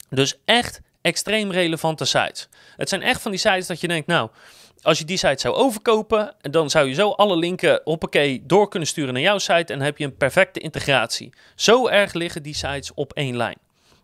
Dus 0.10 0.40
echt 0.46 0.82
extreem 1.02 1.52
relevante 1.52 2.06
sites. 2.06 2.50
Het 2.76 2.90
zijn 2.90 3.02
echt 3.02 3.22
van 3.22 3.32
die 3.32 3.40
sites 3.40 3.68
dat 3.68 3.82
je 3.82 3.88
denkt, 3.88 4.08
nou, 4.08 4.30
als 4.82 4.98
je 4.98 5.06
die 5.06 5.18
site 5.18 5.42
zou 5.42 5.56
overkopen, 5.56 6.36
dan 6.42 6.70
zou 6.70 6.88
je 6.88 6.94
zo 6.94 7.10
alle 7.10 7.38
linken 7.38 7.82
hoppakee 7.84 8.44
door 8.46 8.70
kunnen 8.70 8.88
sturen 8.88 9.14
naar 9.14 9.22
jouw 9.22 9.38
site 9.38 9.54
en 9.54 9.78
dan 9.78 9.82
heb 9.82 9.98
je 9.98 10.06
een 10.06 10.18
perfecte 10.18 10.60
integratie. 10.60 11.34
Zo 11.56 11.88
erg 11.88 12.14
liggen 12.14 12.44
die 12.44 12.56
sites 12.56 12.94
op 12.94 13.14
één 13.14 13.38
lijn. 13.38 13.58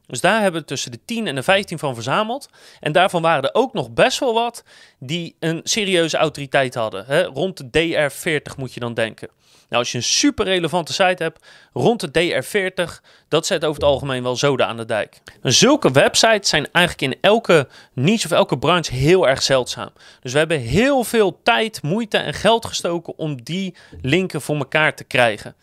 Dus 0.07 0.21
daar 0.21 0.41
hebben 0.41 0.61
we 0.61 0.67
tussen 0.67 0.91
de 0.91 0.99
10 1.05 1.27
en 1.27 1.35
de 1.35 1.43
15 1.43 1.79
van 1.79 1.93
verzameld. 1.93 2.49
En 2.79 2.91
daarvan 2.91 3.21
waren 3.21 3.43
er 3.43 3.53
ook 3.53 3.73
nog 3.73 3.91
best 3.91 4.19
wel 4.19 4.33
wat 4.33 4.63
die 4.99 5.35
een 5.39 5.61
serieuze 5.63 6.17
autoriteit 6.17 6.75
hadden. 6.75 7.05
Hè? 7.05 7.23
Rond 7.23 7.73
de 7.73 8.09
DR40 8.09 8.55
moet 8.57 8.73
je 8.73 8.79
dan 8.79 8.93
denken. 8.93 9.29
Nou, 9.69 9.85
als 9.85 9.91
je 9.91 9.97
een 9.97 10.03
super 10.03 10.45
relevante 10.45 10.93
site 10.93 11.23
hebt, 11.23 11.45
rond 11.73 12.13
de 12.13 12.43
DR40, 12.43 13.01
dat 13.27 13.45
zet 13.45 13.65
over 13.65 13.81
het 13.81 13.89
algemeen 13.89 14.23
wel 14.23 14.35
zoden 14.35 14.67
aan 14.67 14.77
de 14.77 14.85
dijk. 14.85 15.21
Zulke 15.41 15.91
websites 15.91 16.49
zijn 16.49 16.67
eigenlijk 16.71 17.13
in 17.13 17.19
elke 17.21 17.67
niche 17.93 18.25
of 18.25 18.31
elke 18.31 18.57
branche 18.57 18.93
heel 18.93 19.27
erg 19.27 19.41
zeldzaam. 19.41 19.89
Dus 20.21 20.31
we 20.31 20.37
hebben 20.37 20.59
heel 20.59 21.03
veel 21.03 21.39
tijd, 21.43 21.81
moeite 21.81 22.17
en 22.17 22.33
geld 22.33 22.65
gestoken 22.65 23.17
om 23.17 23.43
die 23.43 23.75
linken 24.01 24.41
voor 24.41 24.55
elkaar 24.55 24.95
te 24.95 25.03
krijgen. 25.03 25.55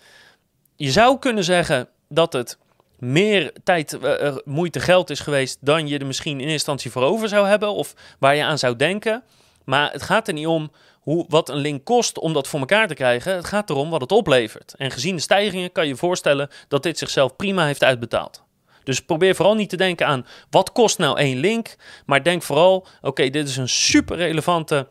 Je 0.77 0.91
zou 0.91 1.19
kunnen 1.19 1.45
zeggen 1.45 1.89
dat 2.09 2.33
het 2.33 2.59
meer 3.01 3.53
tijd, 3.65 3.99
uh, 4.03 4.37
moeite, 4.45 4.81
geld 4.81 5.11
is 5.11 5.21
geweest 5.21 5.59
dan 5.61 5.89
je 5.89 5.99
er 5.99 6.07
misschien 6.07 6.33
in 6.33 6.39
eerste 6.39 6.53
instantie 6.53 6.91
voor 6.91 7.03
over 7.03 7.29
zou 7.29 7.47
hebben 7.47 7.73
of 7.73 7.95
waar 8.19 8.37
je 8.37 8.45
aan 8.45 8.59
zou 8.59 8.77
denken. 8.77 9.23
Maar 9.65 9.93
het 9.93 10.03
gaat 10.03 10.29
er 10.29 10.35
niet 10.35 10.47
om 10.47 10.71
hoe, 11.01 11.25
wat 11.29 11.49
een 11.49 11.57
link 11.57 11.85
kost 11.85 12.19
om 12.19 12.33
dat 12.33 12.49
voor 12.49 12.61
elkaar 12.61 12.89
te 12.89 12.95
krijgen. 12.95 13.35
Het 13.35 13.45
gaat 13.45 13.71
erom 13.71 13.91
wat 13.91 14.01
het 14.01 14.13
oplevert. 14.13 14.75
En 14.77 14.91
gezien 14.91 15.17
de 15.17 15.23
stijgingen 15.23 15.73
kan 15.73 15.87
je 15.87 15.97
voorstellen 15.97 16.49
dat 16.69 16.83
dit 16.83 16.99
zichzelf 16.99 17.37
prima 17.37 17.67
heeft 17.67 17.85
uitbetaald. 17.85 18.43
Dus 18.85 19.01
probeer 19.01 19.35
vooral 19.35 19.55
niet 19.55 19.69
te 19.69 19.77
denken 19.77 20.07
aan 20.07 20.27
wat 20.51 20.73
kost 20.73 20.99
nou 20.99 21.19
één 21.19 21.39
link. 21.39 21.77
Maar 22.07 22.23
denk 22.23 22.43
vooral, 22.43 22.87
oké, 23.01 23.31
dit 23.31 23.49
is 23.49 23.57
een 23.57 23.69
super 23.69 24.17
relevante 24.17 24.89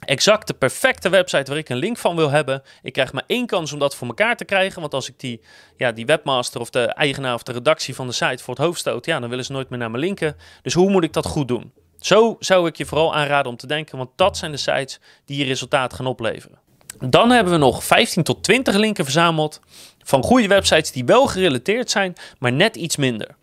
exact 0.00 0.46
de 0.46 0.54
perfecte 0.54 1.08
website 1.08 1.50
waar 1.50 1.58
ik 1.58 1.68
een 1.68 1.76
link 1.76 1.96
van 1.96 2.16
wil 2.16 2.30
hebben. 2.30 2.62
Ik 2.82 2.92
krijg 2.92 3.12
maar 3.12 3.24
één 3.26 3.46
kans 3.46 3.72
om 3.72 3.78
dat 3.78 3.94
voor 3.94 4.08
elkaar 4.08 4.36
te 4.36 4.44
krijgen. 4.44 4.80
Want 4.80 4.94
als 4.94 5.08
ik 5.08 5.14
die, 5.16 5.40
ja, 5.76 5.92
die 5.92 6.06
webmaster 6.06 6.60
of 6.60 6.70
de 6.70 6.84
eigenaar 6.84 7.34
of 7.34 7.42
de 7.42 7.52
redactie 7.52 7.94
van 7.94 8.06
de 8.06 8.12
site 8.12 8.42
voor 8.42 8.54
het 8.54 8.64
hoofd 8.64 8.80
stoot, 8.80 9.06
ja, 9.06 9.20
dan 9.20 9.28
willen 9.28 9.44
ze 9.44 9.52
nooit 9.52 9.68
meer 9.70 9.78
naar 9.78 9.90
me 9.90 9.98
linken. 9.98 10.36
Dus 10.62 10.74
hoe 10.74 10.90
moet 10.90 11.04
ik 11.04 11.12
dat 11.12 11.26
goed 11.26 11.48
doen? 11.48 11.72
Zo 11.98 12.36
zou 12.38 12.66
ik 12.66 12.76
je 12.76 12.86
vooral 12.86 13.14
aanraden 13.14 13.50
om 13.50 13.56
te 13.56 13.66
denken, 13.66 13.98
want 13.98 14.10
dat 14.16 14.36
zijn 14.36 14.50
de 14.50 14.56
sites 14.56 15.00
die 15.24 15.38
je 15.38 15.44
resultaat 15.44 15.94
gaan 15.94 16.06
opleveren. 16.06 16.58
Dan 16.98 17.30
hebben 17.30 17.52
we 17.52 17.58
nog 17.58 17.84
15 17.84 18.22
tot 18.22 18.42
20 18.42 18.74
linken 18.74 19.04
verzameld 19.04 19.60
van 19.98 20.22
goede 20.22 20.48
websites 20.48 20.92
die 20.92 21.04
wel 21.04 21.26
gerelateerd 21.26 21.90
zijn, 21.90 22.14
maar 22.38 22.52
net 22.52 22.76
iets 22.76 22.96
minder. 22.96 23.36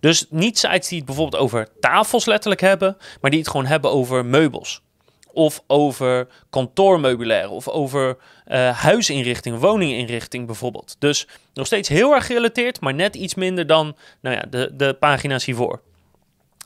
Dus 0.00 0.26
niet 0.30 0.58
sites 0.58 0.88
die 0.88 0.96
het 0.96 1.06
bijvoorbeeld 1.06 1.42
over 1.42 1.68
tafels 1.80 2.24
letterlijk 2.24 2.60
hebben, 2.60 2.96
maar 3.20 3.30
die 3.30 3.40
het 3.40 3.48
gewoon 3.48 3.66
hebben 3.66 3.90
over 3.90 4.24
meubels. 4.24 4.82
Of 5.32 5.62
over 5.66 6.28
kantoormeubilair 6.50 7.50
of 7.50 7.68
over 7.68 8.16
uh, 8.48 8.78
huisinrichting, 8.78 9.58
woninginrichting 9.58 10.46
bijvoorbeeld. 10.46 10.96
Dus 10.98 11.26
nog 11.54 11.66
steeds 11.66 11.88
heel 11.88 12.12
erg 12.12 12.26
gerelateerd, 12.26 12.80
maar 12.80 12.94
net 12.94 13.14
iets 13.14 13.34
minder 13.34 13.66
dan 13.66 13.96
nou 14.20 14.36
ja, 14.36 14.44
de, 14.50 14.70
de 14.72 14.94
pagina's 14.94 15.44
hiervoor. 15.44 15.80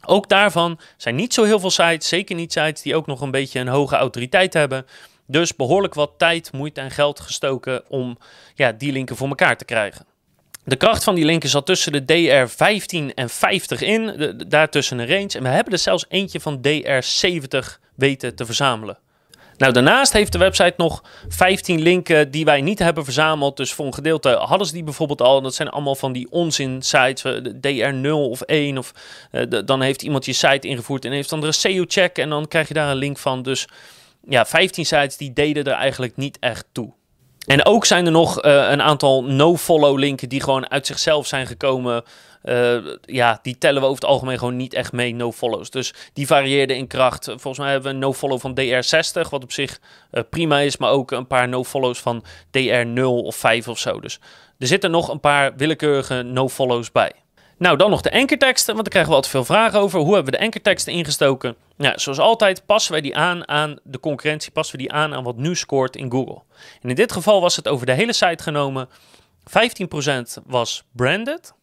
Ook 0.04 0.28
daarvan 0.28 0.78
zijn 0.96 1.14
niet 1.14 1.34
zo 1.34 1.44
heel 1.44 1.60
veel 1.60 1.70
sites, 1.70 2.08
zeker 2.08 2.36
niet 2.36 2.52
sites 2.52 2.82
die 2.82 2.96
ook 2.96 3.06
nog 3.06 3.20
een 3.20 3.30
beetje 3.30 3.60
een 3.60 3.68
hoge 3.68 3.96
autoriteit 3.96 4.52
hebben. 4.52 4.86
Dus 5.26 5.56
behoorlijk 5.56 5.94
wat 5.94 6.12
tijd, 6.16 6.52
moeite 6.52 6.80
en 6.80 6.90
geld 6.90 7.20
gestoken 7.20 7.82
om 7.88 8.18
ja, 8.54 8.72
die 8.72 8.92
linken 8.92 9.16
voor 9.16 9.28
elkaar 9.28 9.56
te 9.56 9.64
krijgen. 9.64 10.06
De 10.64 10.76
kracht 10.76 11.04
van 11.04 11.14
die 11.14 11.24
linken 11.24 11.48
zat 11.48 11.66
tussen 11.66 11.92
de 11.92 12.04
DR 12.04 12.46
15 12.46 13.14
en 13.14 13.30
50 13.30 13.80
in, 13.80 14.34
daartussen 14.48 14.98
een 14.98 15.08
range. 15.08 15.32
En 15.32 15.42
we 15.42 15.48
hebben 15.48 15.72
er 15.72 15.78
zelfs 15.78 16.04
eentje 16.08 16.40
van 16.40 16.60
DR 16.60 17.02
70 17.02 17.80
weten 17.96 18.34
te 18.34 18.46
verzamelen. 18.46 18.98
Nou, 19.56 19.72
daarnaast 19.72 20.12
heeft 20.12 20.32
de 20.32 20.38
website 20.38 20.74
nog 20.76 21.02
15 21.28 21.82
linken 21.82 22.30
die 22.30 22.44
wij 22.44 22.60
niet 22.60 22.78
hebben 22.78 23.04
verzameld. 23.04 23.56
Dus 23.56 23.72
voor 23.72 23.86
een 23.86 23.94
gedeelte 23.94 24.28
hadden 24.28 24.66
ze 24.66 24.72
die 24.72 24.84
bijvoorbeeld 24.84 25.22
al. 25.22 25.42
Dat 25.42 25.54
zijn 25.54 25.68
allemaal 25.68 25.94
van 25.94 26.12
die 26.12 26.30
onzin 26.30 26.82
sites, 26.82 27.42
DR0 27.54 28.10
of 28.10 28.40
1. 28.40 28.78
Of 28.78 28.92
uh, 29.32 29.42
dan 29.64 29.80
heeft 29.80 30.02
iemand 30.02 30.24
je 30.24 30.32
site 30.32 30.68
ingevoerd 30.68 31.04
en 31.04 31.12
heeft 31.12 31.30
dan 31.30 31.44
een 31.44 31.54
SEO-check 31.54 32.18
en 32.18 32.28
dan 32.28 32.48
krijg 32.48 32.68
je 32.68 32.74
daar 32.74 32.90
een 32.90 32.96
link 32.96 33.18
van. 33.18 33.42
Dus 33.42 33.66
ja, 34.28 34.44
15 34.44 34.86
sites 34.86 35.16
die 35.16 35.32
deden 35.32 35.64
er 35.64 35.72
eigenlijk 35.72 36.16
niet 36.16 36.38
echt 36.40 36.66
toe. 36.72 36.92
En 37.46 37.64
ook 37.64 37.84
zijn 37.84 38.06
er 38.06 38.12
nog 38.12 38.44
uh, 38.44 38.70
een 38.70 38.82
aantal 38.82 39.24
no-follow 39.24 39.98
linken 39.98 40.28
die 40.28 40.42
gewoon 40.42 40.70
uit 40.70 40.86
zichzelf 40.86 41.26
zijn 41.26 41.46
gekomen. 41.46 42.04
Uh, 42.44 42.76
ja, 43.00 43.38
die 43.42 43.58
tellen 43.58 43.80
we 43.80 43.88
over 43.88 44.00
het 44.00 44.10
algemeen 44.10 44.38
gewoon 44.38 44.56
niet 44.56 44.74
echt 44.74 44.92
mee, 44.92 45.14
no-follows. 45.14 45.70
Dus 45.70 45.94
die 46.12 46.26
varieerden 46.26 46.76
in 46.76 46.86
kracht. 46.86 47.24
Volgens 47.24 47.58
mij 47.58 47.70
hebben 47.70 47.88
we 47.88 47.94
een 47.94 48.02
no-follow 48.02 48.40
van 48.40 48.58
DR60, 48.60 49.30
wat 49.30 49.42
op 49.42 49.52
zich 49.52 49.80
uh, 50.12 50.22
prima 50.30 50.58
is. 50.58 50.76
Maar 50.76 50.90
ook 50.90 51.10
een 51.10 51.26
paar 51.26 51.48
no-follows 51.48 51.98
van 51.98 52.24
DR0 52.58 53.02
of 53.02 53.36
5 53.36 53.68
of 53.68 53.78
zo. 53.78 54.00
Dus 54.00 54.20
er 54.58 54.66
zitten 54.66 54.90
nog 54.90 55.08
een 55.08 55.20
paar 55.20 55.56
willekeurige 55.56 56.22
no-follows 56.22 56.92
bij. 56.92 57.12
Nou, 57.58 57.76
dan 57.76 57.90
nog 57.90 58.00
de 58.00 58.12
ankerteksten, 58.12 58.74
want 58.74 58.84
daar 58.84 58.92
krijgen 58.92 59.10
we 59.10 59.16
altijd 59.16 59.34
veel 59.34 59.54
vragen 59.54 59.80
over. 59.80 60.00
Hoe 60.00 60.14
hebben 60.14 60.32
we 60.32 60.38
de 60.38 60.44
ankerteksten 60.44 60.92
ingestoken? 60.92 61.56
Ja, 61.76 61.98
zoals 61.98 62.18
altijd 62.18 62.66
passen 62.66 62.92
wij 62.92 63.00
die 63.00 63.16
aan 63.16 63.48
aan 63.48 63.78
de 63.82 64.00
concurrentie, 64.00 64.52
passen 64.52 64.76
we 64.76 64.82
die 64.82 64.92
aan 64.92 65.14
aan 65.14 65.24
wat 65.24 65.36
nu 65.36 65.56
scoort 65.56 65.96
in 65.96 66.10
Google. 66.10 66.42
En 66.82 66.88
in 66.88 66.94
dit 66.94 67.12
geval 67.12 67.40
was 67.40 67.56
het 67.56 67.68
over 67.68 67.86
de 67.86 67.92
hele 67.92 68.12
site 68.12 68.42
genomen. 68.42 68.88
15% 70.38 70.42
was 70.46 70.84
branded, 70.92 71.54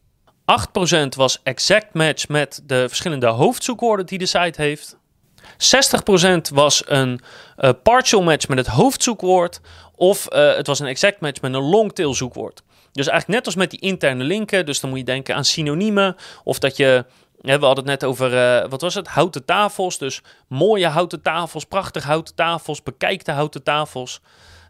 8% 0.44 1.16
was 1.16 1.40
exact 1.42 1.94
match 1.94 2.28
met 2.28 2.62
de 2.64 2.84
verschillende 2.88 3.26
hoofdzoekwoorden 3.26 4.06
die 4.06 4.18
de 4.18 4.26
site 4.26 4.62
heeft. 4.62 4.96
60% 5.44 6.54
was 6.54 6.82
een 6.86 7.20
uh, 7.58 7.70
partial 7.82 8.22
match 8.22 8.48
met 8.48 8.58
het 8.58 8.66
hoofdzoekwoord. 8.66 9.60
Of 9.96 10.28
uh, 10.32 10.54
het 10.56 10.66
was 10.66 10.78
een 10.78 10.86
exact 10.86 11.20
match 11.20 11.40
met 11.40 11.54
een 11.54 11.60
longtail 11.60 12.14
zoekwoord. 12.14 12.62
Dus 12.92 13.06
eigenlijk 13.06 13.38
net 13.38 13.46
als 13.46 13.54
met 13.54 13.70
die 13.70 13.80
interne 13.80 14.24
linken. 14.24 14.66
Dus 14.66 14.80
dan 14.80 14.90
moet 14.90 14.98
je 14.98 15.04
denken 15.04 15.34
aan 15.34 15.44
synoniemen. 15.44 16.16
Of 16.44 16.58
dat 16.58 16.76
je. 16.76 17.04
we 17.40 17.50
hadden 17.50 17.76
het 17.76 17.84
net 17.84 18.04
over, 18.04 18.32
uh, 18.32 18.68
wat 18.70 18.80
was 18.80 18.94
het? 18.94 19.08
Houten 19.08 19.44
tafels. 19.44 19.98
Dus 19.98 20.22
mooie 20.48 20.86
houten 20.86 21.22
tafels, 21.22 21.64
prachtige 21.64 22.06
houten 22.06 22.34
tafels, 22.34 22.82
bekijkte 22.82 23.32
houten 23.32 23.62
tafels. 23.62 24.20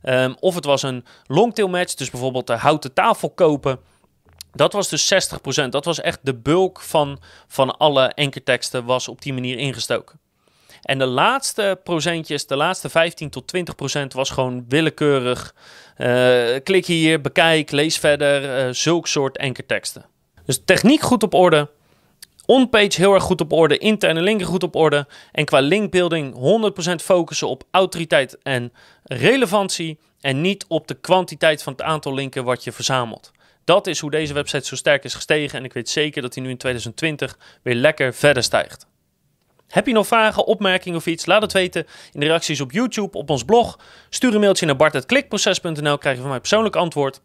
Um, 0.03 0.37
of 0.41 0.55
het 0.55 0.65
was 0.65 0.83
een 0.83 1.05
longtail 1.27 1.69
match, 1.69 1.95
dus 1.95 2.11
bijvoorbeeld 2.11 2.47
de 2.47 2.57
houten 2.57 2.93
tafel 2.93 3.31
kopen. 3.31 3.79
Dat 4.53 4.73
was 4.73 4.89
dus 4.89 5.15
60%. 5.65 5.69
Dat 5.69 5.85
was 5.85 6.01
echt 6.01 6.19
de 6.23 6.35
bulk 6.35 6.81
van, 6.81 7.19
van 7.47 7.77
alle 7.77 8.09
enkerteksten 8.09 8.85
was 8.85 9.09
op 9.09 9.23
die 9.23 9.33
manier 9.33 9.59
ingestoken. 9.59 10.19
En 10.85 10.99
de 10.99 11.07
laatste 11.07 11.81
procentjes, 11.85 12.47
de 12.47 12.57
laatste 12.57 12.89
15 12.89 13.31
tot 13.31 13.47
20 13.47 13.75
procent 13.75 14.13
was 14.13 14.31
gewoon 14.31 14.65
willekeurig. 14.69 15.55
Uh, 15.99 16.45
klik 16.63 16.87
hier, 16.87 17.21
bekijk, 17.21 17.71
lees 17.71 17.99
verder, 17.99 18.67
uh, 18.67 18.73
zulk 18.73 19.07
soort 19.07 19.37
enkerteksten. 19.37 20.05
Dus 20.47 20.61
techniek 20.65 21.01
goed 21.01 21.23
op 21.23 21.35
orde, 21.35 21.71
onpage 22.47 23.01
heel 23.01 23.15
erg 23.15 23.23
goed 23.23 23.41
op 23.41 23.53
orde, 23.53 23.79
interne 23.79 24.21
linken 24.21 24.47
goed 24.47 24.63
op 24.63 24.75
orde. 24.75 25.07
En 25.33 25.45
qua 25.45 25.61
linkbuilding 25.61 26.35
100% 26.93 26.95
focussen 26.95 27.49
op 27.49 27.65
autoriteit 27.71 28.39
en 28.43 28.73
relevantie 29.05 29.99
en 30.21 30.41
niet 30.41 30.65
op 30.69 30.89
de 30.89 30.95
kwantiteit 30.95 31.63
van 31.63 31.73
het 31.73 31.83
aantal 31.83 32.15
linken 32.15 32.45
wat 32.45 32.65
je 32.65 32.73
verzamelt. 32.73 33.33
Dat 33.65 33.87
is 33.87 34.01
hoe 34.01 34.11
deze 34.11 34.33
website 34.33 34.67
zo 34.67 34.77
sterk 34.77 35.05
is 35.05 35.15
gestegen 35.15 35.59
en 35.59 35.65
ik 35.65 35.73
weet 35.73 35.89
zeker 35.89 36.23
dat 36.23 36.35
hij 36.35 36.45
nu 36.45 36.51
in 36.51 36.57
2020 36.57 37.39
weer 37.63 37.75
lekker 37.75 38.15
verder 38.15 38.43
stijgt. 38.43 38.87
Heb 39.75 39.87
je 39.87 39.93
nog 39.93 40.07
vragen, 40.07 40.47
opmerkingen 40.47 40.99
of 40.99 41.07
iets? 41.07 41.27
Laat 41.27 41.43
het 41.43 41.53
weten 41.53 41.87
in 42.13 42.21
de 42.21 42.27
reacties 42.27 42.61
op 42.61 42.73
YouTube, 42.73 43.19
op 43.19 43.31
ons 43.31 43.45
blog. 43.45 43.79
Stuur 44.09 44.35
een 44.35 44.41
mailtje 44.41 44.67
naar 44.67 44.77
bart.klikproces.nl, 44.77 45.99
krijg 45.99 46.15
je 46.17 46.21
van 46.21 46.31
mij 46.31 46.41
persoonlijk 46.41 46.77
antwoord. 46.77 47.21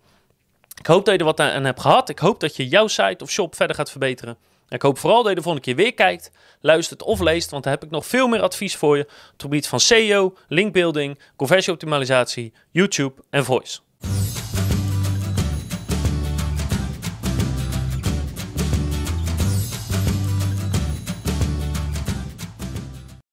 Ik 0.80 0.86
hoop 0.86 1.06
dat 1.06 1.14
je 1.14 1.20
er 1.20 1.26
wat 1.26 1.40
aan 1.40 1.66
hebt 1.66 1.82
gehad. 1.82 2.10
Ik 2.10 2.20
hoop 2.20 2.40
dat 2.40 2.56
je 2.56 2.68
jouw 2.68 2.88
site 2.88 3.24
of 3.24 3.30
shop 3.30 3.56
verder 3.56 3.76
gaat 3.76 3.92
verbeteren. 3.92 4.38
ik 4.70 4.82
hoop 4.82 4.98
vooral 4.98 5.20
dat 5.22 5.30
je 5.30 5.36
de 5.36 5.42
volgende 5.42 5.66
keer 5.66 5.76
weer 5.76 5.94
kijkt, 5.94 6.32
luistert 6.62 7.04
of 7.04 7.20
leest, 7.20 7.50
want 7.50 7.64
dan 7.64 7.72
heb 7.72 7.84
ik 7.84 7.90
nog 7.90 8.06
veel 8.06 8.28
meer 8.28 8.42
advies 8.42 8.76
voor 8.76 8.98
je 8.98 9.04
op 9.04 9.10
het 9.32 9.42
gebied 9.42 9.68
van 9.68 9.80
SEO, 9.80 10.36
linkbuilding, 10.48 11.20
conversieoptimalisatie, 11.36 12.54
YouTube 12.72 13.22
en 13.30 13.46
voice. 13.46 13.80